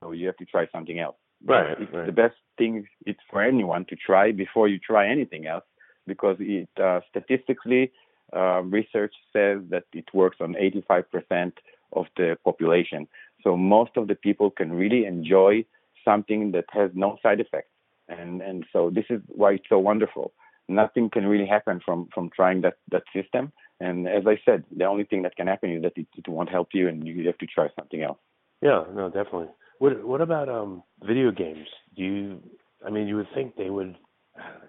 So 0.00 0.12
you 0.12 0.26
have 0.26 0.36
to 0.36 0.44
try 0.44 0.66
something 0.72 0.98
else. 0.98 1.16
Right, 1.44 1.76
It's 1.78 1.92
right. 1.92 2.06
the 2.06 2.12
best 2.12 2.36
thing 2.56 2.86
it's 3.06 3.20
for 3.30 3.42
anyone 3.42 3.84
to 3.86 3.96
try 3.96 4.32
before 4.32 4.68
you 4.68 4.78
try 4.78 5.08
anything 5.08 5.46
else 5.46 5.64
because 6.06 6.36
it 6.40 6.68
uh, 6.82 7.00
statistically 7.10 7.92
uh, 8.34 8.62
research 8.62 9.14
says 9.32 9.58
that 9.70 9.84
it 9.92 10.06
works 10.14 10.38
on 10.40 10.54
85% 10.54 11.52
of 11.92 12.06
the 12.16 12.36
population. 12.44 13.06
So 13.42 13.56
most 13.56 13.92
of 13.96 14.08
the 14.08 14.14
people 14.14 14.50
can 14.50 14.72
really 14.72 15.04
enjoy 15.04 15.64
something 16.04 16.52
that 16.52 16.64
has 16.70 16.90
no 16.94 17.18
side 17.22 17.40
effects. 17.40 17.70
And 18.08 18.42
and 18.42 18.64
so 18.72 18.90
this 18.90 19.06
is 19.08 19.20
why 19.28 19.52
it's 19.52 19.68
so 19.68 19.78
wonderful. 19.78 20.32
Nothing 20.68 21.08
can 21.10 21.26
really 21.26 21.46
happen 21.46 21.80
from 21.84 22.08
from 22.12 22.30
trying 22.34 22.60
that 22.62 22.76
that 22.90 23.04
system. 23.14 23.52
And 23.80 24.08
as 24.08 24.24
I 24.26 24.38
said, 24.44 24.64
the 24.74 24.84
only 24.84 25.04
thing 25.04 25.22
that 25.22 25.36
can 25.36 25.46
happen 25.46 25.70
is 25.70 25.82
that 25.82 25.92
it, 25.96 26.06
it 26.16 26.28
won't 26.28 26.50
help 26.50 26.68
you, 26.72 26.88
and 26.88 27.06
you 27.06 27.26
have 27.26 27.38
to 27.38 27.46
try 27.46 27.68
something 27.76 28.02
else. 28.02 28.18
Yeah, 28.62 28.84
no, 28.94 29.08
definitely. 29.08 29.48
What 29.78 30.04
what 30.04 30.20
about 30.20 30.48
um 30.48 30.82
video 31.02 31.30
games? 31.30 31.66
Do 31.96 32.02
you 32.02 32.42
I 32.86 32.90
mean 32.90 33.08
you 33.08 33.16
would 33.16 33.28
think 33.34 33.56
they 33.56 33.70
would 33.70 33.96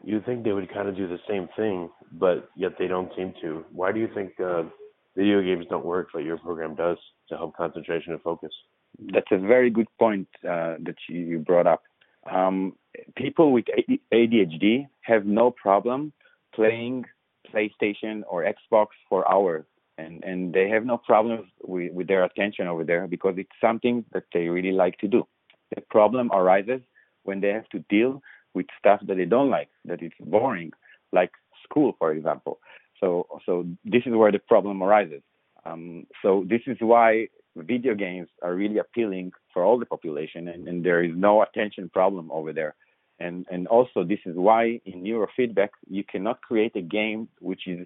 you 0.03 0.15
would 0.15 0.25
think 0.25 0.43
they 0.43 0.51
would 0.51 0.73
kind 0.73 0.89
of 0.89 0.95
do 0.95 1.07
the 1.07 1.19
same 1.29 1.47
thing, 1.55 1.89
but 2.11 2.49
yet 2.55 2.73
they 2.79 2.87
don't 2.87 3.11
seem 3.15 3.33
to. 3.41 3.63
Why 3.71 3.91
do 3.91 3.99
you 3.99 4.09
think 4.13 4.39
uh 4.39 4.63
video 5.15 5.41
games 5.41 5.65
don't 5.69 5.85
work 5.85 6.09
but 6.13 6.23
your 6.23 6.37
program 6.37 6.75
does 6.75 6.97
to 7.29 7.37
help 7.37 7.55
concentration 7.55 8.13
and 8.13 8.21
focus? 8.21 8.51
That's 9.13 9.31
a 9.31 9.37
very 9.37 9.69
good 9.69 9.87
point 9.99 10.27
uh, 10.43 10.75
that 10.83 10.95
you, 11.09 11.19
you 11.19 11.39
brought 11.39 11.67
up. 11.67 11.83
Um, 12.31 12.73
people 13.15 13.51
with 13.51 13.65
ADHD 14.13 14.87
have 15.01 15.25
no 15.25 15.51
problem 15.51 16.13
playing 16.53 17.05
PlayStation 17.55 18.23
or 18.27 18.43
Xbox 18.43 18.87
for 19.09 19.29
hours, 19.31 19.65
and, 19.97 20.23
and 20.23 20.53
they 20.53 20.67
have 20.69 20.85
no 20.85 20.97
problems 20.97 21.47
with, 21.63 21.93
with 21.93 22.07
their 22.07 22.23
attention 22.23 22.67
over 22.67 22.83
there 22.83 23.07
because 23.07 23.35
it's 23.37 23.49
something 23.61 24.03
that 24.13 24.23
they 24.33 24.47
really 24.49 24.71
like 24.71 24.97
to 24.99 25.07
do. 25.07 25.25
The 25.73 25.81
problem 25.81 26.31
arises 26.31 26.81
when 27.23 27.39
they 27.41 27.49
have 27.49 27.69
to 27.69 27.79
deal 27.89 28.21
with 28.53 28.67
stuff 28.77 29.01
that 29.07 29.17
they 29.17 29.25
don't 29.25 29.49
like, 29.49 29.69
that 29.85 30.01
it's 30.01 30.15
boring, 30.19 30.71
like 31.11 31.31
school, 31.63 31.95
for 31.97 32.11
example. 32.11 32.59
So, 32.99 33.27
so 33.45 33.65
this 33.83 34.03
is 34.05 34.13
where 34.13 34.31
the 34.31 34.39
problem 34.39 34.81
arises. 34.81 35.21
Um, 35.65 36.05
so 36.21 36.45
this 36.47 36.61
is 36.67 36.77
why 36.79 37.27
video 37.55 37.95
games 37.95 38.27
are 38.41 38.53
really 38.53 38.77
appealing 38.77 39.31
for 39.53 39.63
all 39.63 39.79
the 39.79 39.85
population, 39.85 40.47
and, 40.47 40.67
and 40.67 40.85
there 40.85 41.03
is 41.03 41.11
no 41.15 41.41
attention 41.41 41.89
problem 41.89 42.29
over 42.31 42.53
there. 42.53 42.75
And 43.19 43.45
and 43.49 43.67
also 43.67 44.03
this 44.03 44.19
is 44.25 44.35
why 44.35 44.81
in 44.85 45.03
neurofeedback 45.03 45.69
you 45.89 46.03
cannot 46.03 46.41
create 46.41 46.75
a 46.75 46.81
game 46.81 47.29
which 47.39 47.67
is 47.67 47.85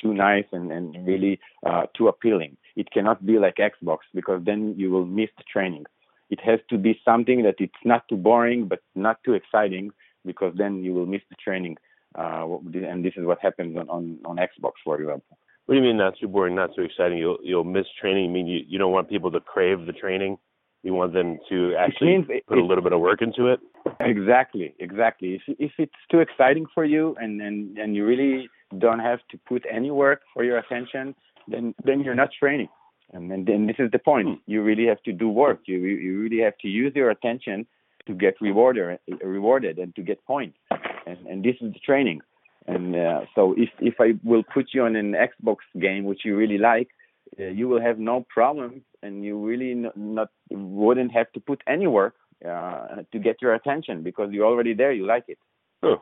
too 0.00 0.14
nice 0.14 0.46
and, 0.52 0.72
and 0.72 1.06
really 1.06 1.38
uh, 1.66 1.84
too 1.96 2.08
appealing. 2.08 2.56
It 2.76 2.90
cannot 2.90 3.24
be 3.26 3.38
like 3.38 3.56
Xbox 3.56 3.98
because 4.14 4.42
then 4.44 4.74
you 4.78 4.90
will 4.90 5.04
miss 5.04 5.28
the 5.36 5.44
training. 5.52 5.84
It 6.30 6.40
has 6.40 6.60
to 6.70 6.78
be 6.78 6.98
something 7.04 7.42
that 7.42 7.56
it's 7.58 7.84
not 7.84 8.08
too 8.08 8.16
boring 8.16 8.66
but 8.66 8.80
not 8.94 9.22
too 9.24 9.34
exciting 9.34 9.90
because 10.24 10.54
then 10.56 10.82
you 10.82 10.94
will 10.94 11.06
miss 11.06 11.20
the 11.28 11.36
training. 11.36 11.76
Uh, 12.14 12.46
and 12.74 13.04
this 13.04 13.14
is 13.16 13.26
what 13.26 13.38
happens 13.40 13.76
on, 13.76 13.88
on, 13.88 14.18
on 14.24 14.36
Xbox, 14.36 14.72
for 14.84 14.98
example. 15.00 15.36
What 15.66 15.74
do 15.74 15.80
you 15.80 15.86
mean 15.86 15.98
not 15.98 16.14
too 16.18 16.28
boring, 16.28 16.54
not 16.54 16.74
too 16.74 16.82
exciting? 16.82 17.18
You'll 17.18 17.38
you'll 17.42 17.64
miss 17.64 17.86
training. 18.00 18.24
You 18.24 18.30
mean 18.30 18.46
you, 18.46 18.60
you 18.66 18.78
don't 18.78 18.92
want 18.92 19.08
people 19.08 19.30
to 19.30 19.40
crave 19.40 19.86
the 19.86 19.92
training? 19.92 20.38
You 20.82 20.94
want 20.94 21.12
them 21.12 21.38
to 21.48 21.74
actually 21.76 22.08
means 22.08 22.26
it- 22.28 22.46
put 22.46 22.58
a 22.58 22.64
little 22.64 22.82
bit 22.82 22.92
of 22.92 23.00
work 23.00 23.22
into 23.22 23.46
it? 23.46 23.60
Exactly, 24.00 24.74
exactly. 24.78 25.34
If 25.34 25.42
if 25.58 25.72
it's 25.78 26.00
too 26.10 26.20
exciting 26.20 26.66
for 26.74 26.84
you 26.84 27.16
and 27.20 27.40
and 27.40 27.78
and 27.78 27.94
you 27.96 28.04
really 28.04 28.48
don't 28.78 28.98
have 28.98 29.20
to 29.30 29.38
put 29.46 29.64
any 29.70 29.90
work 29.90 30.22
for 30.32 30.42
your 30.44 30.58
attention, 30.58 31.14
then 31.48 31.74
then 31.84 32.00
you're 32.00 32.14
not 32.14 32.30
training. 32.38 32.68
And 33.14 33.30
then, 33.30 33.44
then 33.44 33.66
this 33.66 33.76
is 33.78 33.90
the 33.90 33.98
point. 33.98 34.40
You 34.46 34.62
really 34.62 34.86
have 34.86 35.02
to 35.02 35.12
do 35.12 35.28
work. 35.28 35.60
You 35.66 35.78
you 35.78 36.18
really 36.20 36.40
have 36.42 36.56
to 36.58 36.68
use 36.68 36.92
your 36.94 37.10
attention 37.10 37.66
to 38.06 38.14
get 38.14 38.34
rewarded 38.40 38.98
rewarded 39.22 39.78
and 39.78 39.94
to 39.96 40.02
get 40.02 40.24
points. 40.24 40.56
And 41.06 41.18
and 41.30 41.44
this 41.44 41.56
is 41.60 41.72
the 41.72 41.78
training. 41.80 42.20
And 42.66 42.96
uh, 42.96 43.20
so 43.34 43.54
if 43.56 43.70
if 43.80 43.94
I 44.00 44.14
will 44.24 44.44
put 44.54 44.66
you 44.72 44.84
on 44.84 44.96
an 44.96 45.12
Xbox 45.12 45.58
game 45.78 46.04
which 46.04 46.24
you 46.24 46.36
really 46.36 46.58
like, 46.58 46.88
uh, 47.40 47.44
you 47.44 47.68
will 47.68 47.80
have 47.80 47.98
no 47.98 48.24
problems, 48.28 48.82
and 49.02 49.24
you 49.24 49.38
really 49.38 49.72
n- 49.72 49.90
not 49.96 50.28
wouldn't 50.50 51.12
have 51.12 51.30
to 51.32 51.40
put 51.40 51.62
any 51.66 51.86
work 51.86 52.14
uh, 52.46 53.02
to 53.12 53.18
get 53.18 53.36
your 53.40 53.54
attention 53.54 54.02
because 54.02 54.30
you're 54.32 54.46
already 54.46 54.74
there. 54.74 54.92
You 54.92 55.06
like 55.06 55.24
it. 55.28 55.38
Huh. 55.82 55.96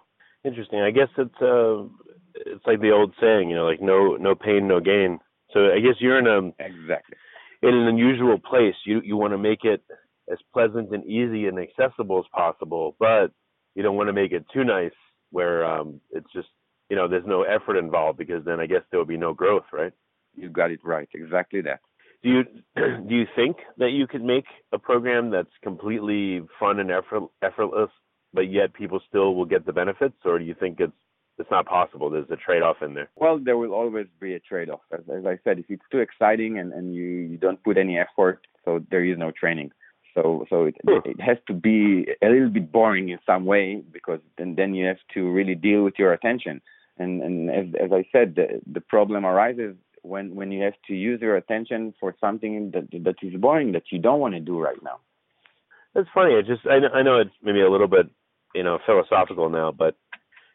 Interesting. 0.44 0.80
I 0.80 0.90
guess 0.90 1.08
it's 1.18 1.42
uh 1.42 1.84
it's 2.34 2.66
like 2.66 2.80
the 2.80 2.90
old 2.92 3.14
saying, 3.20 3.50
you 3.50 3.56
know, 3.56 3.66
like 3.66 3.82
no 3.82 4.16
no 4.16 4.34
pain, 4.34 4.66
no 4.66 4.80
gain. 4.80 5.18
So 5.52 5.66
I 5.66 5.80
guess 5.80 5.96
you're 6.00 6.18
in 6.18 6.26
a 6.26 6.38
Exactly. 6.64 7.16
in 7.62 7.74
an 7.74 7.86
unusual 7.88 8.38
place. 8.38 8.74
You 8.86 9.00
you 9.04 9.16
want 9.16 9.32
to 9.34 9.38
make 9.38 9.64
it 9.64 9.82
as 10.32 10.38
pleasant 10.52 10.94
and 10.94 11.04
easy 11.04 11.46
and 11.46 11.58
accessible 11.58 12.18
as 12.18 12.24
possible, 12.32 12.96
but 12.98 13.32
you 13.74 13.82
don't 13.82 13.96
want 13.96 14.08
to 14.08 14.12
make 14.12 14.32
it 14.32 14.46
too 14.52 14.64
nice 14.64 14.92
where 15.30 15.64
um 15.64 16.00
it's 16.10 16.32
just 16.32 16.48
you 16.88 16.96
know 16.96 17.06
there's 17.06 17.26
no 17.26 17.42
effort 17.42 17.76
involved 17.76 18.18
because 18.18 18.44
then 18.44 18.60
I 18.60 18.66
guess 18.66 18.82
there 18.90 18.98
will 18.98 19.06
be 19.06 19.16
no 19.18 19.34
growth, 19.34 19.64
right? 19.72 19.92
You 20.34 20.48
got 20.48 20.70
it 20.70 20.80
right. 20.84 21.08
Exactly 21.14 21.60
that. 21.62 21.80
Do 22.22 22.28
you 22.28 22.44
do 23.08 23.14
you 23.14 23.26
think 23.34 23.56
that 23.78 23.90
you 23.90 24.06
could 24.06 24.22
make 24.22 24.44
a 24.72 24.78
program 24.78 25.30
that's 25.30 25.50
completely 25.62 26.42
fun 26.58 26.80
and 26.80 26.90
effort, 26.90 27.24
effortless, 27.42 27.90
but 28.32 28.50
yet 28.50 28.74
people 28.74 29.00
still 29.08 29.34
will 29.34 29.46
get 29.46 29.66
the 29.66 29.72
benefits, 29.72 30.16
or 30.24 30.38
do 30.38 30.44
you 30.44 30.54
think 30.54 30.80
it's 30.80 30.92
it's 31.38 31.50
not 31.50 31.66
possible? 31.66 32.10
There's 32.10 32.30
a 32.30 32.36
trade-off 32.36 32.82
in 32.82 32.92
there. 32.92 33.08
Well, 33.16 33.38
there 33.42 33.56
will 33.56 33.72
always 33.72 34.06
be 34.20 34.34
a 34.34 34.40
trade-off. 34.40 34.80
As, 34.92 35.00
as 35.10 35.24
I 35.24 35.38
said, 35.42 35.58
if 35.58 35.64
it's 35.70 35.82
too 35.90 36.00
exciting 36.00 36.58
and, 36.58 36.70
and 36.74 36.94
you, 36.94 37.02
you 37.02 37.38
don't 37.38 37.62
put 37.64 37.78
any 37.78 37.98
effort, 37.98 38.46
so 38.62 38.84
there 38.90 39.02
is 39.02 39.16
no 39.16 39.30
training. 39.30 39.70
So 40.14 40.44
so 40.50 40.64
it 40.64 40.76
Hmm. 40.86 40.98
it 41.04 41.20
has 41.20 41.38
to 41.46 41.54
be 41.54 42.06
a 42.22 42.28
little 42.28 42.50
bit 42.50 42.70
boring 42.72 43.08
in 43.08 43.18
some 43.24 43.44
way 43.44 43.82
because 43.92 44.20
then 44.36 44.54
then 44.56 44.74
you 44.74 44.86
have 44.86 45.02
to 45.14 45.30
really 45.30 45.54
deal 45.54 45.82
with 45.84 45.98
your 45.98 46.12
attention. 46.12 46.60
And 46.98 47.22
and 47.22 47.50
as 47.50 47.66
as 47.84 47.92
I 47.92 48.04
said, 48.12 48.34
the 48.34 48.60
the 48.70 48.80
problem 48.80 49.24
arises 49.24 49.76
when 50.02 50.34
when 50.34 50.52
you 50.52 50.62
have 50.62 50.74
to 50.86 50.94
use 50.94 51.20
your 51.20 51.36
attention 51.36 51.94
for 52.00 52.14
something 52.20 52.70
that 52.72 52.90
that 53.04 53.16
is 53.22 53.40
boring 53.40 53.72
that 53.72 53.84
you 53.90 53.98
don't 53.98 54.20
want 54.20 54.34
to 54.34 54.40
do 54.40 54.58
right 54.60 54.82
now. 54.82 55.00
That's 55.94 56.08
funny. 56.14 56.34
I 56.34 56.42
just 56.42 56.66
I 56.66 56.78
know, 56.78 56.88
I 56.88 57.02
know 57.02 57.20
it's 57.20 57.34
maybe 57.42 57.60
a 57.60 57.70
little 57.70 57.88
bit 57.88 58.06
you 58.54 58.62
know 58.62 58.78
philosophical 58.86 59.48
now, 59.50 59.72
but 59.72 59.96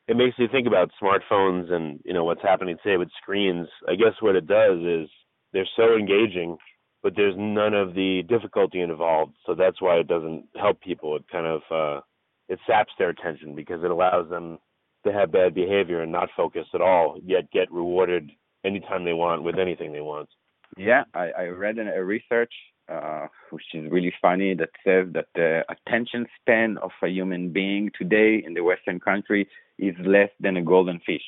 it 0.07 0.17
makes 0.17 0.37
you 0.37 0.47
think 0.47 0.67
about 0.67 0.91
smartphones 1.01 1.71
and 1.71 1.99
you 2.05 2.13
know 2.13 2.23
what's 2.23 2.41
happening 2.41 2.77
today 2.83 2.97
with 2.97 3.09
screens. 3.21 3.67
I 3.87 3.95
guess 3.95 4.13
what 4.21 4.35
it 4.35 4.47
does 4.47 4.79
is 4.79 5.09
they're 5.53 5.67
so 5.75 5.95
engaging, 5.95 6.57
but 7.01 7.13
there's 7.15 7.35
none 7.37 7.73
of 7.73 7.93
the 7.93 8.23
difficulty 8.27 8.81
involved. 8.81 9.33
So 9.45 9.55
that's 9.55 9.81
why 9.81 9.95
it 9.95 10.07
doesn't 10.07 10.45
help 10.55 10.81
people. 10.81 11.15
It 11.15 11.25
kind 11.31 11.47
of 11.47 11.61
uh, 11.71 12.01
it 12.47 12.59
saps 12.67 12.91
their 12.97 13.09
attention 13.09 13.55
because 13.55 13.83
it 13.83 13.91
allows 13.91 14.29
them 14.29 14.59
to 15.05 15.13
have 15.13 15.31
bad 15.31 15.53
behavior 15.53 16.01
and 16.01 16.11
not 16.11 16.29
focus 16.35 16.65
at 16.73 16.81
all, 16.81 17.19
yet 17.23 17.51
get 17.51 17.71
rewarded 17.71 18.31
anytime 18.65 19.03
they 19.03 19.13
want 19.13 19.43
with 19.43 19.59
anything 19.59 19.93
they 19.93 20.01
want. 20.01 20.29
Yeah, 20.77 21.03
I, 21.13 21.31
I 21.31 21.43
read 21.45 21.77
a 21.77 22.03
research 22.03 22.51
uh, 22.91 23.27
which 23.49 23.63
is 23.73 23.89
really 23.91 24.13
funny 24.21 24.53
that 24.55 24.69
says 24.83 25.07
that 25.13 25.27
the 25.35 25.63
attention 25.69 26.27
span 26.39 26.77
of 26.77 26.91
a 27.01 27.07
human 27.07 27.51
being 27.51 27.89
today 27.97 28.43
in 28.45 28.53
the 28.53 28.61
Western 28.61 28.99
country 28.99 29.47
is 29.79 29.95
less 30.05 30.29
than 30.39 30.57
a 30.57 30.61
golden 30.61 30.99
fish. 31.05 31.23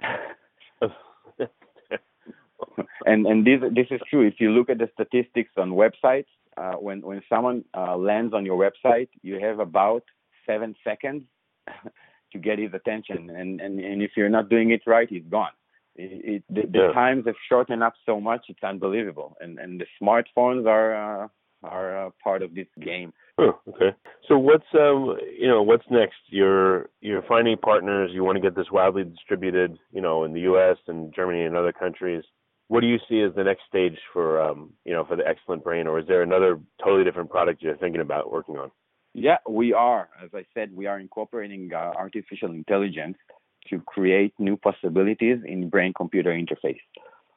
and 3.06 3.26
and 3.26 3.46
this 3.46 3.60
this 3.74 3.86
is 3.90 4.00
true. 4.08 4.26
If 4.26 4.34
you 4.38 4.50
look 4.50 4.70
at 4.70 4.78
the 4.78 4.88
statistics 4.94 5.50
on 5.56 5.72
websites, 5.72 6.26
uh, 6.56 6.74
when 6.74 7.02
when 7.02 7.22
someone 7.28 7.64
uh, 7.76 7.96
lands 7.96 8.32
on 8.34 8.44
your 8.46 8.58
website, 8.58 9.08
you 9.22 9.38
have 9.40 9.58
about 9.58 10.04
seven 10.46 10.74
seconds 10.82 11.24
to 12.32 12.38
get 12.38 12.58
his 12.58 12.72
attention, 12.72 13.30
and 13.30 13.60
and 13.60 13.78
and 13.78 14.02
if 14.02 14.12
you're 14.16 14.30
not 14.30 14.48
doing 14.48 14.70
it 14.70 14.82
right, 14.86 15.08
he's 15.08 15.26
gone. 15.28 15.52
It, 15.96 16.24
it, 16.24 16.44
the, 16.48 16.62
the 16.70 16.86
yeah. 16.88 16.92
times 16.92 17.24
have 17.26 17.36
shortened 17.48 17.82
up 17.82 17.94
so 18.04 18.20
much; 18.20 18.46
it's 18.48 18.62
unbelievable. 18.62 19.36
And 19.40 19.58
and 19.58 19.80
the 19.80 19.86
smartphones 20.00 20.66
are 20.66 21.24
uh, 21.24 21.28
are 21.62 22.06
uh, 22.06 22.10
part 22.22 22.42
of 22.42 22.54
this 22.54 22.66
game. 22.80 23.12
Oh, 23.38 23.58
okay. 23.68 23.96
So 24.28 24.38
what's 24.38 24.66
um 24.74 25.16
you 25.36 25.48
know 25.48 25.62
what's 25.62 25.84
next? 25.90 26.16
You're 26.28 26.88
you're 27.00 27.22
finding 27.22 27.56
partners. 27.56 28.10
You 28.12 28.24
want 28.24 28.36
to 28.36 28.42
get 28.42 28.54
this 28.54 28.70
widely 28.70 29.04
distributed, 29.04 29.78
you 29.92 30.00
know, 30.00 30.24
in 30.24 30.32
the 30.32 30.40
U.S. 30.42 30.76
and 30.86 31.12
Germany 31.14 31.42
and 31.42 31.56
other 31.56 31.72
countries. 31.72 32.22
What 32.68 32.80
do 32.80 32.86
you 32.86 32.98
see 33.08 33.20
as 33.20 33.34
the 33.34 33.44
next 33.44 33.62
stage 33.68 33.98
for 34.12 34.40
um 34.40 34.72
you 34.84 34.92
know 34.92 35.04
for 35.04 35.16
the 35.16 35.26
excellent 35.26 35.64
brain, 35.64 35.86
or 35.86 35.98
is 35.98 36.06
there 36.06 36.22
another 36.22 36.60
totally 36.82 37.04
different 37.04 37.30
product 37.30 37.62
you're 37.62 37.76
thinking 37.76 38.00
about 38.00 38.30
working 38.30 38.56
on? 38.56 38.70
Yeah, 39.14 39.38
we 39.48 39.72
are. 39.72 40.08
As 40.22 40.30
I 40.34 40.44
said, 40.54 40.74
we 40.74 40.86
are 40.86 40.98
incorporating 40.98 41.70
uh, 41.72 41.92
artificial 41.96 42.50
intelligence 42.50 43.16
to 43.70 43.80
create 43.80 44.34
new 44.38 44.56
possibilities 44.56 45.38
in 45.44 45.68
brain-computer 45.68 46.30
interface, 46.32 46.80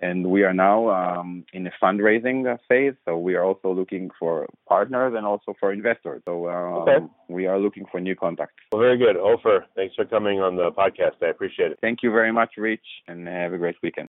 And 0.02 0.26
we 0.36 0.44
are 0.44 0.54
now 0.54 0.90
um, 0.90 1.46
in 1.54 1.68
a 1.68 1.72
fundraising 1.82 2.54
uh, 2.54 2.58
phase, 2.68 2.96
so 3.06 3.18
we 3.18 3.36
are 3.36 3.46
also 3.46 3.72
looking 3.74 4.10
for 4.20 4.46
partners 4.68 5.14
and 5.16 5.26
also 5.26 5.54
for 5.58 5.72
investors. 5.72 6.22
So 6.26 6.50
um, 6.50 6.74
okay. 6.82 7.06
we 7.30 7.48
are 7.48 7.60
looking 7.60 7.86
for 7.90 8.02
new 8.02 8.16
contacts. 8.16 8.62
Well, 8.74 8.82
very 8.82 8.98
good, 8.98 9.16
Ofer. 9.16 9.66
Thanks 9.76 9.96
for 9.96 10.04
coming 10.04 10.42
on 10.42 10.58
the 10.58 10.70
podcast. 10.72 11.18
I 11.22 11.28
appreciate 11.28 11.72
it. 11.72 11.80
Thank 11.80 12.04
you 12.04 12.12
very 12.12 12.34
much, 12.34 12.52
Rich, 12.58 12.88
and 13.08 13.26
have 13.28 13.54
a 13.54 13.58
great 13.58 13.78
weekend. 13.82 14.10